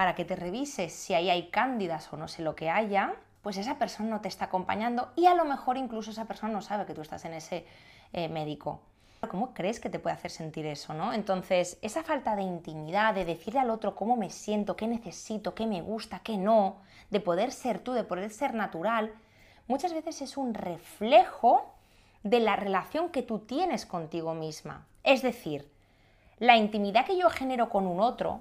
para 0.00 0.14
que 0.14 0.24
te 0.24 0.34
revises 0.34 0.94
si 0.94 1.12
ahí 1.12 1.28
hay 1.28 1.50
cándidas 1.50 2.10
o 2.10 2.16
no 2.16 2.26
sé 2.26 2.40
lo 2.40 2.56
que 2.56 2.70
haya, 2.70 3.16
pues 3.42 3.58
esa 3.58 3.76
persona 3.76 4.08
no 4.08 4.22
te 4.22 4.28
está 4.28 4.46
acompañando 4.46 5.12
y 5.14 5.26
a 5.26 5.34
lo 5.34 5.44
mejor 5.44 5.76
incluso 5.76 6.10
esa 6.10 6.24
persona 6.24 6.54
no 6.54 6.62
sabe 6.62 6.86
que 6.86 6.94
tú 6.94 7.02
estás 7.02 7.26
en 7.26 7.34
ese 7.34 7.66
eh, 8.14 8.30
médico. 8.30 8.80
¿Cómo 9.28 9.52
crees 9.52 9.78
que 9.78 9.90
te 9.90 9.98
puede 9.98 10.16
hacer 10.16 10.30
sentir 10.30 10.64
eso, 10.64 10.94
no? 10.94 11.12
Entonces, 11.12 11.76
esa 11.82 12.02
falta 12.02 12.34
de 12.34 12.40
intimidad, 12.40 13.12
de 13.12 13.26
decirle 13.26 13.60
al 13.60 13.68
otro 13.68 13.94
cómo 13.94 14.16
me 14.16 14.30
siento, 14.30 14.74
qué 14.74 14.86
necesito, 14.86 15.54
qué 15.54 15.66
me 15.66 15.82
gusta, 15.82 16.20
qué 16.20 16.38
no, 16.38 16.78
de 17.10 17.20
poder 17.20 17.52
ser 17.52 17.80
tú, 17.80 17.92
de 17.92 18.04
poder 18.04 18.30
ser 18.30 18.54
natural, 18.54 19.12
muchas 19.68 19.92
veces 19.92 20.22
es 20.22 20.38
un 20.38 20.54
reflejo 20.54 21.74
de 22.22 22.40
la 22.40 22.56
relación 22.56 23.10
que 23.10 23.20
tú 23.20 23.40
tienes 23.40 23.84
contigo 23.84 24.32
misma. 24.32 24.86
Es 25.04 25.20
decir, 25.20 25.70
la 26.38 26.56
intimidad 26.56 27.04
que 27.04 27.18
yo 27.18 27.28
genero 27.28 27.68
con 27.68 27.86
un 27.86 28.00
otro 28.00 28.40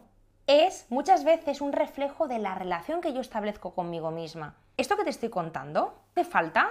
es 0.49 0.87
muchas 0.89 1.23
veces 1.23 1.61
un 1.61 1.73
reflejo 1.73 2.27
de 2.27 2.39
la 2.39 2.55
relación 2.55 3.01
que 3.01 3.13
yo 3.13 3.21
establezco 3.21 3.75
conmigo 3.75 4.09
misma. 4.09 4.55
Esto 4.77 4.97
que 4.97 5.03
te 5.03 5.11
estoy 5.11 5.29
contando, 5.29 6.01
¿te 6.15 6.23
falta? 6.23 6.69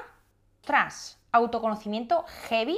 Tras 0.63 1.21
autoconocimiento 1.31 2.25
heavy 2.49 2.77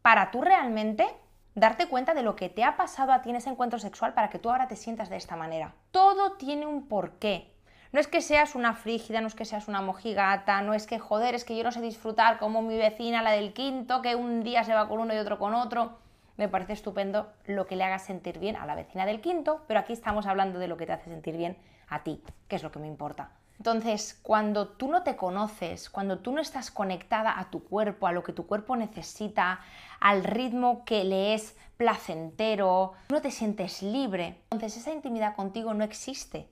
para 0.00 0.30
tú 0.30 0.40
realmente 0.40 1.08
darte 1.56 1.88
cuenta 1.88 2.14
de 2.14 2.22
lo 2.22 2.36
que 2.36 2.48
te 2.48 2.62
ha 2.62 2.76
pasado 2.76 3.10
a 3.10 3.20
ti 3.20 3.30
en 3.30 3.36
ese 3.36 3.50
encuentro 3.50 3.80
sexual 3.80 4.14
para 4.14 4.30
que 4.30 4.38
tú 4.38 4.48
ahora 4.48 4.68
te 4.68 4.76
sientas 4.76 5.10
de 5.10 5.16
esta 5.16 5.34
manera. 5.34 5.74
Todo 5.90 6.34
tiene 6.34 6.66
un 6.66 6.86
porqué. 6.86 7.52
No 7.90 7.98
es 7.98 8.06
que 8.06 8.20
seas 8.20 8.54
una 8.54 8.74
frígida, 8.74 9.20
no 9.20 9.26
es 9.26 9.34
que 9.34 9.44
seas 9.44 9.66
una 9.66 9.82
mojigata, 9.82 10.62
no 10.62 10.72
es 10.72 10.86
que 10.86 11.00
joder, 11.00 11.34
es 11.34 11.44
que 11.44 11.56
yo 11.56 11.64
no 11.64 11.72
sé 11.72 11.80
disfrutar 11.80 12.38
como 12.38 12.62
mi 12.62 12.78
vecina, 12.78 13.22
la 13.22 13.32
del 13.32 13.54
quinto, 13.54 14.02
que 14.02 14.14
un 14.14 14.44
día 14.44 14.62
se 14.62 14.72
va 14.72 14.88
con 14.88 15.00
uno 15.00 15.14
y 15.14 15.18
otro 15.18 15.40
con 15.40 15.52
otro. 15.52 15.98
Me 16.36 16.48
parece 16.48 16.72
estupendo 16.72 17.32
lo 17.46 17.66
que 17.66 17.76
le 17.76 17.84
haga 17.84 17.98
sentir 17.98 18.38
bien 18.38 18.56
a 18.56 18.66
la 18.66 18.74
vecina 18.74 19.06
del 19.06 19.20
quinto, 19.20 19.64
pero 19.66 19.80
aquí 19.80 19.92
estamos 19.92 20.26
hablando 20.26 20.58
de 20.58 20.68
lo 20.68 20.76
que 20.76 20.86
te 20.86 20.92
hace 20.92 21.10
sentir 21.10 21.36
bien 21.36 21.56
a 21.88 22.02
ti, 22.02 22.22
que 22.48 22.56
es 22.56 22.62
lo 22.62 22.72
que 22.72 22.78
me 22.78 22.86
importa. 22.86 23.32
Entonces, 23.58 24.18
cuando 24.22 24.68
tú 24.68 24.88
no 24.88 25.04
te 25.04 25.14
conoces, 25.14 25.88
cuando 25.88 26.18
tú 26.18 26.32
no 26.32 26.40
estás 26.40 26.70
conectada 26.70 27.38
a 27.38 27.50
tu 27.50 27.62
cuerpo, 27.62 28.06
a 28.06 28.12
lo 28.12 28.24
que 28.24 28.32
tu 28.32 28.46
cuerpo 28.46 28.74
necesita, 28.74 29.60
al 30.00 30.24
ritmo 30.24 30.84
que 30.84 31.04
le 31.04 31.34
es 31.34 31.56
placentero, 31.76 32.94
no 33.08 33.22
te 33.22 33.30
sientes 33.30 33.82
libre, 33.82 34.40
entonces 34.50 34.78
esa 34.78 34.92
intimidad 34.92 35.36
contigo 35.36 35.74
no 35.74 35.84
existe. 35.84 36.48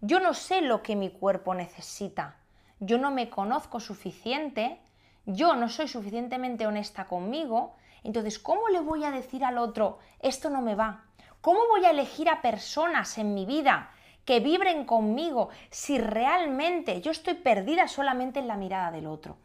Yo 0.00 0.20
no 0.20 0.34
sé 0.34 0.60
lo 0.60 0.82
que 0.82 0.94
mi 0.94 1.10
cuerpo 1.10 1.54
necesita, 1.54 2.36
yo 2.78 2.98
no 2.98 3.10
me 3.10 3.28
conozco 3.28 3.80
suficiente, 3.80 4.80
yo 5.26 5.54
no 5.54 5.68
soy 5.68 5.88
suficientemente 5.88 6.66
honesta 6.66 7.06
conmigo, 7.06 7.76
entonces, 8.04 8.38
¿cómo 8.38 8.68
le 8.68 8.80
voy 8.80 9.04
a 9.04 9.10
decir 9.10 9.44
al 9.44 9.58
otro, 9.58 9.98
esto 10.20 10.50
no 10.50 10.60
me 10.60 10.74
va? 10.74 11.04
¿Cómo 11.40 11.60
voy 11.68 11.84
a 11.84 11.90
elegir 11.90 12.28
a 12.28 12.42
personas 12.42 13.18
en 13.18 13.34
mi 13.34 13.46
vida 13.46 13.90
que 14.24 14.40
vibren 14.40 14.84
conmigo 14.84 15.50
si 15.70 15.98
realmente 15.98 17.00
yo 17.00 17.10
estoy 17.10 17.34
perdida 17.34 17.88
solamente 17.88 18.40
en 18.40 18.48
la 18.48 18.56
mirada 18.56 18.90
del 18.90 19.06
otro. 19.06 19.36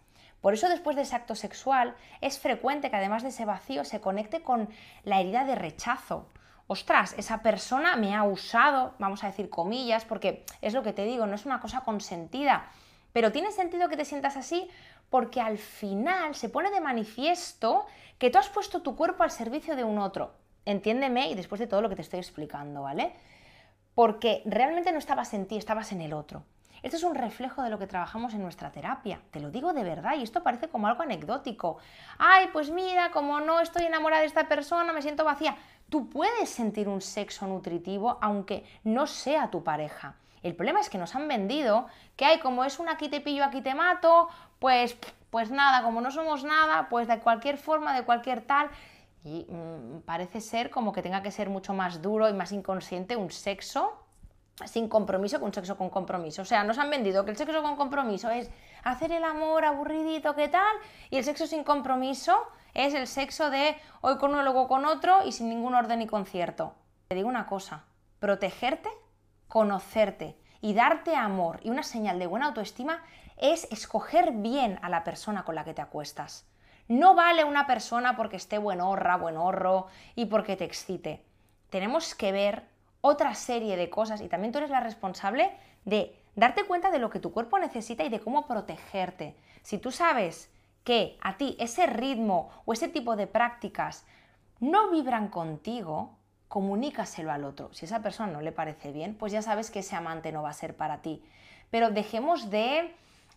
Por 0.42 0.54
eso 0.54 0.70
después 0.70 0.96
de 0.96 1.02
ese 1.02 1.16
acto 1.16 1.36
sexual 1.36 1.96
es 2.22 2.40
frecuente 2.40 2.90
que 2.90 2.96
además 2.96 3.24
de 3.24 3.30
ese 3.30 3.46
vacío 3.46 3.84
se 3.84 4.00
conecte 4.00 4.42
con 4.42 4.70
la 5.04 5.20
herida 5.20 5.46
de 5.46 5.56
rechazo. 5.56 6.30
Ostras, 6.68 7.16
esa 7.18 7.42
persona 7.42 7.96
me 7.96 8.16
ha 8.16 8.24
usado, 8.24 8.94
vamos 9.00 9.24
a 9.24 9.28
decir 9.28 9.50
comillas, 9.50 10.06
porque 10.06 10.46
es 10.62 10.74
lo 10.74 10.84
que 10.84 10.94
te 10.94 11.06
digo, 11.06 11.26
no 11.26 11.36
es 11.36 11.46
una 11.46 11.60
cosa 11.60 11.82
consentida. 11.82 12.70
Pero 13.14 13.32
tiene 13.32 13.52
sentido 13.52 13.90
que 13.90 13.98
te 13.98 14.06
sientas 14.06 14.38
así 14.38 14.70
porque 15.10 15.42
al 15.42 15.58
final 15.58 16.36
se 16.36 16.50
pone 16.50 16.72
de 16.72 16.82
manifiesto 16.82 17.86
que 18.18 18.30
tú 18.30 18.38
has 18.38 18.50
puesto 18.50 18.82
tu 18.82 18.96
cuerpo 18.96 19.24
al 19.24 19.32
servicio 19.32 19.76
de 19.76 19.84
un 19.84 20.00
otro. 20.00 20.34
Entiéndeme 20.66 21.30
y 21.30 21.36
después 21.36 21.60
de 21.60 21.68
todo 21.68 21.82
lo 21.82 21.90
que 21.90 21.96
te 21.96 22.02
estoy 22.02 22.20
explicando, 22.20 22.82
¿vale? 22.82 23.14
porque 23.98 24.44
realmente 24.46 24.92
no 24.92 25.00
estabas 25.00 25.34
en 25.34 25.48
ti, 25.48 25.58
estabas 25.58 25.92
en 25.92 26.02
el 26.02 26.14
otro. 26.14 26.44
Esto 26.84 26.98
es 26.98 27.04
un 27.04 27.16
reflejo 27.16 27.64
de 27.64 27.72
lo 27.72 27.80
que 27.80 27.88
trabajamos 27.88 28.36
en 28.36 28.44
nuestra 28.44 28.72
terapia, 28.72 29.20
te 29.32 29.40
lo 29.40 29.50
digo 29.50 29.74
de 29.74 29.84
verdad, 29.84 30.14
y 30.16 30.22
esto 30.22 30.44
parece 30.44 30.68
como 30.68 30.86
algo 30.86 31.02
anecdótico. 31.02 31.80
Ay, 32.20 32.50
pues 32.54 32.70
mira, 32.70 33.10
como 33.10 33.40
no 33.40 33.60
estoy 33.60 33.86
enamorada 33.86 34.22
de 34.22 34.28
esta 34.28 34.48
persona, 34.48 34.94
me 34.94 35.02
siento 35.02 35.24
vacía. 35.24 35.58
Tú 35.90 36.12
puedes 36.12 36.48
sentir 36.48 36.88
un 36.88 37.02
sexo 37.02 37.48
nutritivo 37.48 38.20
aunque 38.22 38.64
no 38.84 39.08
sea 39.08 39.50
tu 39.50 39.64
pareja. 39.64 40.14
El 40.44 40.56
problema 40.56 40.80
es 40.80 40.92
que 40.92 41.00
nos 41.00 41.16
han 41.16 41.28
vendido 41.28 41.88
que 42.16 42.26
hay 42.26 42.40
como 42.40 42.66
es 42.66 42.78
un 42.78 42.90
aquí 42.90 43.10
te 43.10 43.20
pillo, 43.20 43.44
aquí 43.44 43.62
te 43.62 43.74
mato, 43.74 44.30
pues 44.60 44.98
pues 45.30 45.52
nada, 45.52 45.84
como 45.84 46.02
no 46.02 46.12
somos 46.12 46.44
nada, 46.44 46.88
pues 46.90 47.08
de 47.08 47.20
cualquier 47.20 47.58
forma, 47.58 47.94
de 47.94 48.04
cualquier 48.04 48.42
tal, 48.42 48.70
y 49.24 49.46
mm, 49.50 50.02
parece 50.06 50.42
ser 50.42 50.70
como 50.70 50.94
que 50.94 51.02
tenga 51.02 51.22
que 51.22 51.32
ser 51.32 51.50
mucho 51.50 51.74
más 51.74 52.02
duro 52.02 52.30
y 52.30 52.34
más 52.34 52.52
inconsciente 52.52 53.16
un 53.16 53.30
sexo 53.30 54.04
sin 54.66 54.88
compromiso 54.88 55.38
que 55.38 55.46
un 55.46 55.54
sexo 55.54 55.78
con 55.78 55.90
compromiso. 55.90 56.42
O 56.42 56.46
sea, 56.46 56.64
nos 56.64 56.80
han 56.80 56.90
vendido 56.90 57.26
que 57.26 57.32
el 57.32 57.38
sexo 57.38 57.62
con 57.62 57.76
compromiso 57.76 58.30
es 58.30 58.50
hacer 58.84 59.12
el 59.12 59.24
amor 59.24 59.66
aburridito, 59.66 60.34
¿qué 60.34 60.48
tal? 60.48 60.76
Y 61.10 61.18
el 61.18 61.24
sexo 61.24 61.46
sin 61.46 61.64
compromiso 61.64 62.36
es 62.74 62.94
el 62.94 63.06
sexo 63.06 63.50
de 63.50 63.76
hoy 64.02 64.18
con 64.18 64.32
uno, 64.32 64.44
luego 64.44 64.68
con 64.68 64.86
otro 64.86 65.26
y 65.26 65.32
sin 65.32 65.50
ningún 65.50 65.76
orden 65.76 66.02
y 66.02 66.08
concierto. 66.08 66.74
Te 67.08 67.16
digo 67.16 67.28
una 67.28 67.46
cosa, 67.46 67.84
protegerte, 68.20 68.90
conocerte 69.48 70.38
y 70.62 70.74
darte 70.74 71.16
amor 71.16 71.60
y 71.64 71.70
una 71.70 71.84
señal 71.84 72.20
de 72.20 72.28
buena 72.28 72.48
autoestima 72.48 73.04
es 73.38 73.68
escoger 73.72 74.32
bien 74.32 74.80
a 74.82 74.90
la 74.90 75.04
persona 75.04 75.44
con 75.44 75.56
la 75.56 75.64
que 75.64 75.74
te 75.74 75.82
acuestas. 75.82 76.48
No 76.88 77.16
vale 77.16 77.44
una 77.44 77.68
persona 77.68 78.16
porque 78.16 78.38
esté 78.38 78.58
buenorra, 78.58 79.18
buenorro 79.18 79.88
y 80.16 80.26
porque 80.26 80.56
te 80.56 80.64
excite. 80.64 81.24
Tenemos 81.70 82.16
que 82.16 82.32
ver 82.32 82.64
otra 83.02 83.36
serie 83.36 83.78
de 83.78 83.90
cosas 83.90 84.22
y 84.22 84.30
también 84.30 84.52
tú 84.52 84.60
eres 84.60 84.70
la 84.70 84.80
responsable 84.80 85.52
de 85.86 86.16
darte 86.36 86.66
cuenta 86.66 86.92
de 86.92 87.00
lo 87.00 87.10
que 87.10 87.20
tu 87.20 87.32
cuerpo 87.32 87.60
necesita 87.60 88.04
y 88.04 88.10
de 88.10 88.20
cómo 88.20 88.48
protegerte. 88.48 89.36
Si 89.62 89.78
tú 89.78 89.92
sabes 89.92 90.52
que 90.84 91.18
a 91.22 91.38
ti 91.38 91.58
ese 91.60 91.86
ritmo 91.86 92.50
o 92.66 92.74
ese 92.74 92.88
tipo 92.88 93.16
de 93.16 93.28
prácticas 93.28 94.06
no 94.60 94.90
vibran 94.90 95.28
contigo, 95.28 96.17
comunícaselo 96.48 97.32
al 97.32 97.44
otro. 97.44 97.74
Si 97.74 97.86
esa 97.86 98.02
persona 98.02 98.32
no 98.32 98.42
le 98.42 98.52
parece 98.52 98.92
bien, 98.92 99.16
pues 99.16 99.32
ya 99.32 99.42
sabes 99.42 99.72
que 99.72 99.80
ese 99.80 99.96
amante 99.96 100.32
no 100.32 100.44
va 100.44 100.50
a 100.50 100.54
ser 100.54 100.76
para 100.76 101.02
ti. 101.02 101.24
Pero 101.70 101.92
dejemos 101.92 102.50
de 102.50 102.94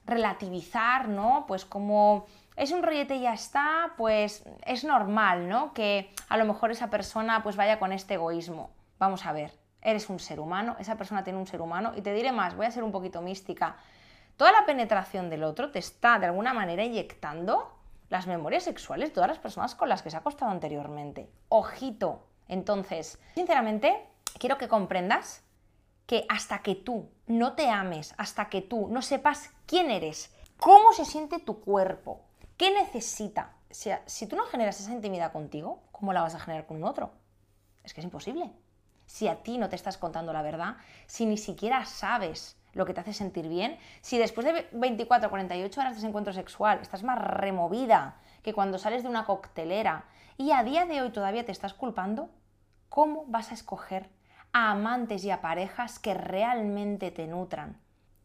relativizar, 0.07 1.09
¿no? 1.09 1.45
Pues 1.47 1.65
como 1.65 2.27
es 2.57 2.73
un 2.73 2.83
rollete 2.83 3.17
y 3.17 3.23
ya 3.23 3.33
está, 3.33 3.95
pues 3.97 4.45
es 4.65 4.85
normal, 4.85 5.49
¿no? 5.49 5.73
Que 5.73 6.13
a 6.29 6.37
lo 6.37 6.45
mejor 6.45 6.71
esa 6.71 6.91
persona 6.91 7.43
pues 7.43 7.57
vaya 7.57 7.79
con 7.79 7.93
este 7.93 8.15
egoísmo. 8.15 8.71
Vamos 8.99 9.27
a 9.27 9.33
ver, 9.33 9.53
eres 9.83 10.09
un 10.09 10.19
ser 10.19 10.41
humano, 10.41 10.77
esa 10.79 10.97
persona 10.97 11.25
tiene 11.25 11.39
un 11.39 11.47
ser 11.47 11.61
humano 11.63 11.93
y 11.97 12.03
te 12.03 12.13
diré 12.13 12.33
más, 12.33 12.55
voy 12.55 12.67
a 12.67 12.71
ser 12.71 12.85
un 12.85 12.93
poquito 12.93 13.23
mística. 13.23 13.77
Toda 14.37 14.53
la 14.53 14.65
penetración 14.65 15.31
del 15.31 15.45
otro 15.45 15.71
te 15.71 15.79
está 15.79 16.19
de 16.19 16.27
alguna 16.27 16.53
manera 16.53 16.85
inyectando 16.85 17.77
las 18.09 18.27
memorias 18.27 18.65
sexuales 18.65 19.11
de 19.11 19.15
todas 19.15 19.29
las 19.29 19.39
personas 19.39 19.75
con 19.75 19.89
las 19.89 20.03
que 20.03 20.11
se 20.11 20.17
ha 20.17 20.21
acostado 20.21 20.51
anteriormente. 20.51 21.31
Ojito. 21.49 22.30
Entonces, 22.51 23.21
sinceramente, 23.37 24.09
quiero 24.41 24.59
que 24.59 24.67
comprendas 24.67 25.45
que 26.05 26.27
hasta 26.29 26.63
que 26.63 26.75
tú 26.75 27.09
no 27.29 27.53
te 27.53 27.71
ames, 27.71 28.13
hasta 28.19 28.49
que 28.49 28.61
tú 28.61 28.89
no 28.89 29.03
sepas 29.03 29.51
quién 29.67 29.89
eres, 29.89 30.35
cómo 30.59 30.93
se 30.93 31.05
siente 31.05 31.39
tu 31.39 31.61
cuerpo, 31.61 32.23
qué 32.57 32.73
necesita, 32.73 33.53
si, 33.71 33.91
si 34.07 34.27
tú 34.27 34.35
no 34.35 34.47
generas 34.47 34.81
esa 34.81 34.91
intimidad 34.91 35.31
contigo, 35.31 35.85
¿cómo 35.93 36.13
la 36.13 36.23
vas 36.23 36.35
a 36.35 36.41
generar 36.41 36.67
con 36.67 36.79
un 36.79 36.85
otro? 36.85 37.13
Es 37.85 37.95
que 37.95 38.01
es 38.01 38.05
imposible. 38.05 38.51
Si 39.07 39.29
a 39.29 39.45
ti 39.45 39.57
no 39.57 39.69
te 39.69 39.77
estás 39.77 39.97
contando 39.97 40.33
la 40.33 40.43
verdad, 40.43 40.77
si 41.07 41.27
ni 41.27 41.39
siquiera 41.39 41.85
sabes 41.85 42.57
lo 42.73 42.85
que 42.85 42.95
te 42.95 43.01
hace 43.01 43.13
sentir 43.13 43.49
bien, 43.49 43.79
si 44.01 44.19
después 44.19 44.45
de 44.45 44.69
24 44.73 45.29
o 45.29 45.31
48 45.31 45.81
horas 45.81 45.93
de 45.93 45.99
ese 45.99 46.09
encuentro 46.09 46.33
sexual 46.33 46.81
estás 46.83 47.05
más 47.05 47.19
removida 47.19 48.17
que 48.43 48.53
cuando 48.53 48.77
sales 48.79 49.05
de 49.05 49.09
una 49.09 49.25
coctelera 49.25 50.07
y 50.37 50.53
a 50.53 50.65
día 50.65 50.87
de 50.87 51.03
hoy 51.03 51.11
todavía 51.11 51.45
te 51.45 51.53
estás 51.53 51.75
culpando, 51.75 52.31
¿cómo 52.91 53.25
vas 53.27 53.51
a 53.51 53.55
escoger 53.55 54.11
a 54.53 54.73
amantes 54.73 55.25
y 55.25 55.31
a 55.31 55.41
parejas 55.41 55.99
que 55.99 56.15
realmente 56.15 57.11
te 57.11 57.27
nutran. 57.27 57.81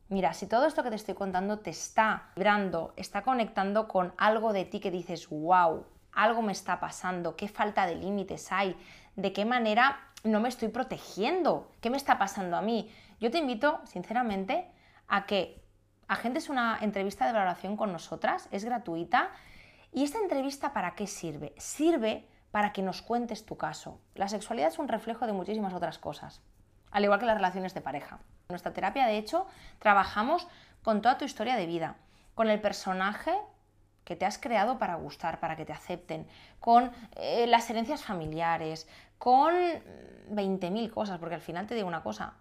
Mira, 0.10 0.34
si 0.34 0.47
todo 0.47 0.65
esto 0.65 0.84
que 0.84 0.89
te 0.89 0.95
estoy 0.95 1.15
contando 1.15 1.60
te 1.60 1.71
está 1.71 2.30
vibrando, 2.36 2.93
está 2.95 3.23
conectando 3.23 3.88
con 3.88 4.13
algo 4.17 4.54
de 4.54 4.65
ti 4.65 4.80
que 4.80 4.91
dices, 4.91 5.30
wow, 5.30 5.86
algo 6.12 6.41
me 6.41 6.51
está 6.51 6.80
pasando, 6.80 7.36
qué 7.36 7.47
falta 7.47 7.86
de 7.86 7.95
límites 7.95 8.51
hay, 8.51 8.75
de 9.15 9.34
qué 9.34 9.45
manera 9.45 9.99
no 10.23 10.39
me 10.39 10.49
estoy 10.49 10.69
protegiendo, 10.69 11.71
qué 11.82 11.89
me 11.89 11.97
está 11.97 12.17
pasando 12.17 12.58
a 12.58 12.62
mí. 12.62 12.91
Yo 13.19 13.32
te 13.32 13.39
invito, 13.39 13.82
sinceramente, 13.86 14.69
a 15.08 15.25
que 15.25 15.63
agendes 16.08 16.49
una 16.49 16.78
entrevista 16.82 17.25
de 17.25 17.34
valoración 17.34 17.78
con 17.78 17.91
nosotras, 17.91 18.47
es 18.51 18.63
gratuita 18.63 19.32
¿Y 19.95 20.04
esta 20.04 20.19
entrevista 20.19 20.73
para 20.73 20.93
qué 20.93 21.08
sirve? 21.08 21.54
Sirve 21.58 22.28
para 22.55 22.71
que 22.71 22.81
nos 22.81 23.01
cuentes 23.01 23.45
tu 23.45 23.57
caso. 23.57 23.99
La 24.13 24.29
sexualidad 24.29 24.69
es 24.69 24.79
un 24.79 24.87
reflejo 24.87 25.27
de 25.27 25.33
muchísimas 25.33 25.73
otras 25.73 25.99
cosas, 25.99 26.41
al 26.89 27.03
igual 27.03 27.19
que 27.19 27.25
las 27.25 27.35
relaciones 27.35 27.73
de 27.73 27.81
pareja. 27.81 28.15
En 28.15 28.53
nuestra 28.53 28.71
terapia, 28.71 29.07
de 29.07 29.17
hecho, 29.17 29.45
trabajamos 29.79 30.47
con 30.81 31.01
toda 31.01 31.17
tu 31.17 31.25
historia 31.25 31.57
de 31.57 31.65
vida, 31.65 31.97
con 32.33 32.49
el 32.49 32.61
personaje 32.61 33.33
que 34.05 34.15
te 34.15 34.25
has 34.25 34.37
creado 34.37 34.79
para 34.79 34.95
gustar, 34.95 35.41
para 35.41 35.57
que 35.57 35.65
te 35.65 35.73
acepten, 35.73 36.29
con 36.61 36.93
eh, 37.17 37.45
las 37.45 37.69
herencias 37.69 38.05
familiares, 38.05 38.87
con 39.17 39.53
20.000 39.53 40.89
cosas, 40.91 41.19
porque 41.19 41.35
al 41.35 41.41
final 41.41 41.67
te 41.67 41.75
digo 41.75 41.89
una 41.89 42.03
cosa, 42.03 42.35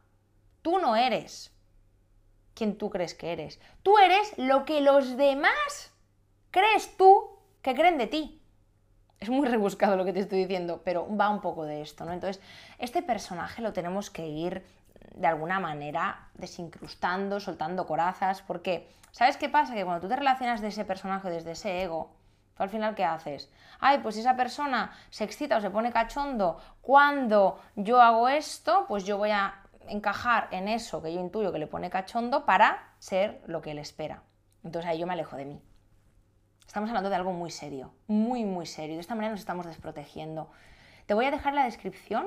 tú 0.63 0.79
no 0.79 0.95
eres 0.95 1.53
quien 2.55 2.79
tú 2.79 2.89
crees 2.89 3.15
que 3.15 3.33
eres, 3.33 3.61
tú 3.83 3.99
eres 3.99 4.33
lo 4.37 4.65
que 4.65 4.81
los 4.81 5.17
demás 5.17 5.93
crees 6.53 6.97
tú 6.97 7.37
que 7.63 7.75
creen 7.75 7.99
de 7.99 8.07
ti. 8.07 8.44
Es 9.21 9.31
muy 9.31 9.49
rebuscado 9.49 9.97
lo 9.97 10.05
que 10.05 10.13
te 10.13 10.21
estoy 10.21 10.41
diciendo, 10.41 10.83
pero 10.85 11.09
va 11.17 11.31
un 11.31 11.41
poco 11.41 11.65
de 11.65 11.81
esto, 11.81 12.05
¿no? 12.05 12.13
Entonces, 12.13 12.43
este 12.79 13.03
personaje 13.03 13.63
lo 13.63 13.73
tenemos 13.73 14.11
que 14.11 14.27
ir 14.27 14.65
de 15.15 15.27
alguna 15.27 15.61
manera 15.61 16.29
desincrustando, 16.35 17.41
soltando 17.41 17.87
corazas, 17.87 18.43
porque 18.43 18.89
¿sabes 19.13 19.37
qué 19.37 19.49
pasa? 19.49 19.75
Que 19.75 19.85
cuando 19.85 20.03
tú 20.03 20.09
te 20.09 20.17
relacionas 20.17 20.61
de 20.61 20.69
ese 20.69 20.85
personaje 20.85 21.31
desde 21.31 21.53
ese 21.53 21.83
ego, 21.83 22.11
¿tú 22.57 22.63
al 22.63 22.69
final 22.69 22.95
qué 22.95 23.05
haces? 23.05 23.51
Ay, 23.81 23.99
pues 23.99 24.17
esa 24.17 24.37
persona 24.37 24.93
se 25.11 25.25
excita 25.25 25.57
o 25.57 25.61
se 25.61 25.71
pone 25.71 25.93
cachondo 25.93 26.61
cuando 26.81 27.61
yo 27.77 28.01
hago 28.01 28.29
esto, 28.29 28.87
pues 28.89 29.05
yo 29.05 29.19
voy 29.19 29.31
a 29.31 29.55
encajar 29.89 30.49
en 30.51 30.69
eso 30.69 31.03
que 31.03 31.13
yo 31.13 31.21
intuyo 31.21 31.53
que 31.53 31.59
le 31.59 31.67
pone 31.67 31.91
cachondo 31.91 32.45
para 32.45 32.93
ser 32.99 33.43
lo 33.47 33.61
que 33.61 33.73
él 33.73 33.79
espera. 33.79 34.23
Entonces 34.65 34.91
ahí 34.91 34.99
yo 34.99 35.07
me 35.07 35.13
alejo 35.13 35.37
de 35.37 35.45
mí. 35.45 35.63
Estamos 36.67 36.91
hablando 36.91 37.11
de 37.11 37.17
algo 37.17 37.33
muy 37.33 37.51
serio, 37.51 37.93
muy, 38.07 38.45
muy 38.45 38.67
serio. 38.67 38.97
De 38.97 39.01
esta 39.01 39.15
manera 39.15 39.33
nos 39.33 39.41
estamos 39.41 39.67
desprotegiendo. 39.67 40.51
Te 41.07 41.15
voy 41.15 41.27
a 41.27 41.31
dejar 41.31 41.53
en 41.53 41.61
la 41.61 41.65
descripción 41.65 42.27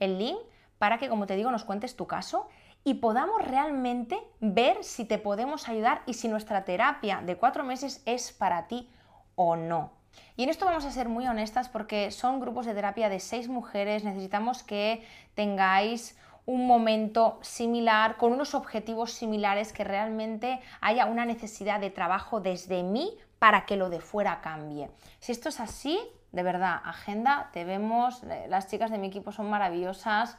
el 0.00 0.18
link 0.18 0.38
para 0.78 0.98
que, 0.98 1.08
como 1.08 1.26
te 1.26 1.36
digo, 1.36 1.50
nos 1.50 1.64
cuentes 1.64 1.96
tu 1.96 2.06
caso 2.06 2.48
y 2.84 2.94
podamos 2.94 3.46
realmente 3.46 4.18
ver 4.40 4.84
si 4.84 5.04
te 5.04 5.18
podemos 5.18 5.68
ayudar 5.68 6.02
y 6.06 6.14
si 6.14 6.28
nuestra 6.28 6.64
terapia 6.64 7.22
de 7.24 7.36
cuatro 7.36 7.64
meses 7.64 8.02
es 8.06 8.32
para 8.32 8.66
ti 8.66 8.90
o 9.34 9.56
no. 9.56 9.92
Y 10.36 10.44
en 10.44 10.48
esto 10.50 10.64
vamos 10.64 10.84
a 10.84 10.90
ser 10.90 11.08
muy 11.08 11.26
honestas 11.26 11.68
porque 11.68 12.10
son 12.10 12.40
grupos 12.40 12.66
de 12.66 12.74
terapia 12.74 13.08
de 13.08 13.20
seis 13.20 13.48
mujeres, 13.48 14.04
necesitamos 14.04 14.62
que 14.62 15.04
tengáis 15.34 16.16
un 16.46 16.66
momento 16.66 17.38
similar, 17.42 18.16
con 18.16 18.32
unos 18.32 18.54
objetivos 18.54 19.12
similares, 19.12 19.72
que 19.72 19.84
realmente 19.84 20.60
haya 20.80 21.04
una 21.04 21.26
necesidad 21.26 21.78
de 21.78 21.90
trabajo 21.90 22.40
desde 22.40 22.82
mí 22.82 23.18
para 23.38 23.66
que 23.66 23.76
lo 23.76 23.90
de 23.90 24.00
fuera 24.00 24.40
cambie. 24.40 24.90
Si 25.20 25.32
esto 25.32 25.48
es 25.48 25.60
así, 25.60 26.00
de 26.32 26.42
verdad, 26.42 26.80
agenda, 26.84 27.50
te 27.52 27.64
vemos, 27.64 28.22
eh, 28.24 28.46
las 28.48 28.68
chicas 28.68 28.90
de 28.90 28.98
mi 28.98 29.06
equipo 29.06 29.32
son 29.32 29.48
maravillosas. 29.48 30.36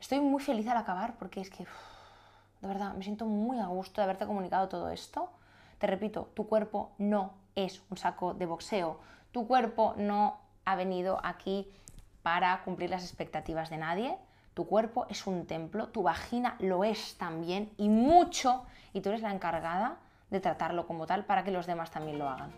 Estoy 0.00 0.20
muy 0.20 0.42
feliz 0.42 0.66
al 0.68 0.76
acabar 0.76 1.16
porque 1.18 1.40
es 1.40 1.50
que, 1.50 1.64
de 1.64 2.68
verdad, 2.68 2.94
me 2.94 3.04
siento 3.04 3.26
muy 3.26 3.58
a 3.58 3.66
gusto 3.66 4.00
de 4.00 4.04
haberte 4.04 4.26
comunicado 4.26 4.68
todo 4.68 4.90
esto. 4.90 5.30
Te 5.78 5.86
repito, 5.86 6.30
tu 6.34 6.46
cuerpo 6.46 6.92
no 6.98 7.34
es 7.54 7.82
un 7.90 7.96
saco 7.96 8.34
de 8.34 8.46
boxeo. 8.46 9.00
Tu 9.32 9.46
cuerpo 9.46 9.94
no 9.96 10.38
ha 10.64 10.74
venido 10.74 11.20
aquí 11.22 11.70
para 12.22 12.62
cumplir 12.64 12.90
las 12.90 13.04
expectativas 13.04 13.70
de 13.70 13.78
nadie. 13.78 14.18
Tu 14.54 14.66
cuerpo 14.66 15.06
es 15.08 15.26
un 15.26 15.46
templo, 15.46 15.88
tu 15.88 16.02
vagina 16.02 16.56
lo 16.58 16.84
es 16.84 17.16
también 17.16 17.70
y 17.76 17.88
mucho, 17.88 18.64
y 18.92 19.00
tú 19.00 19.10
eres 19.10 19.22
la 19.22 19.32
encargada 19.32 19.98
de 20.30 20.40
tratarlo 20.40 20.86
como 20.86 21.06
tal 21.06 21.24
para 21.24 21.44
que 21.44 21.50
los 21.50 21.66
demás 21.66 21.90
también 21.90 22.18
lo 22.18 22.28
hagan. 22.28 22.50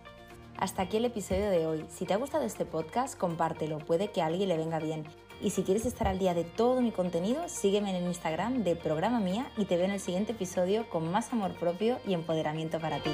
Hasta 0.58 0.82
aquí 0.82 0.98
el 0.98 1.06
episodio 1.06 1.50
de 1.50 1.66
hoy. 1.66 1.85
Si 1.88 2.04
te 2.04 2.14
ha 2.14 2.18
gustado 2.18 2.44
este 2.44 2.64
podcast, 2.64 3.18
compártelo, 3.18 3.78
puede 3.78 4.11
que 4.11 4.22
a 4.22 4.26
alguien 4.26 4.48
le 4.48 4.56
venga 4.56 4.78
bien. 4.78 5.04
Y 5.40 5.50
si 5.50 5.64
quieres 5.64 5.87
estar 5.87 6.06
al 6.06 6.18
día 6.18 6.35
de 6.35 6.44
todo 6.44 6.80
mi 6.80 6.92
contenido, 6.92 7.48
sígueme 7.48 7.90
en 7.90 7.96
el 7.96 8.04
Instagram 8.04 8.62
de 8.62 8.76
Programa 8.76 9.18
Mía 9.18 9.50
y 9.56 9.64
te 9.64 9.76
veo 9.76 9.87
en 9.87 9.92
el 9.92 10.00
siguiente 10.00 10.32
episodio 10.32 10.88
con 10.88 11.11
más 11.11 11.32
amor 11.32 11.52
propio 11.54 11.98
y 12.06 12.14
empoderamiento 12.14 12.78
para 12.78 12.98
ti. 12.98 13.11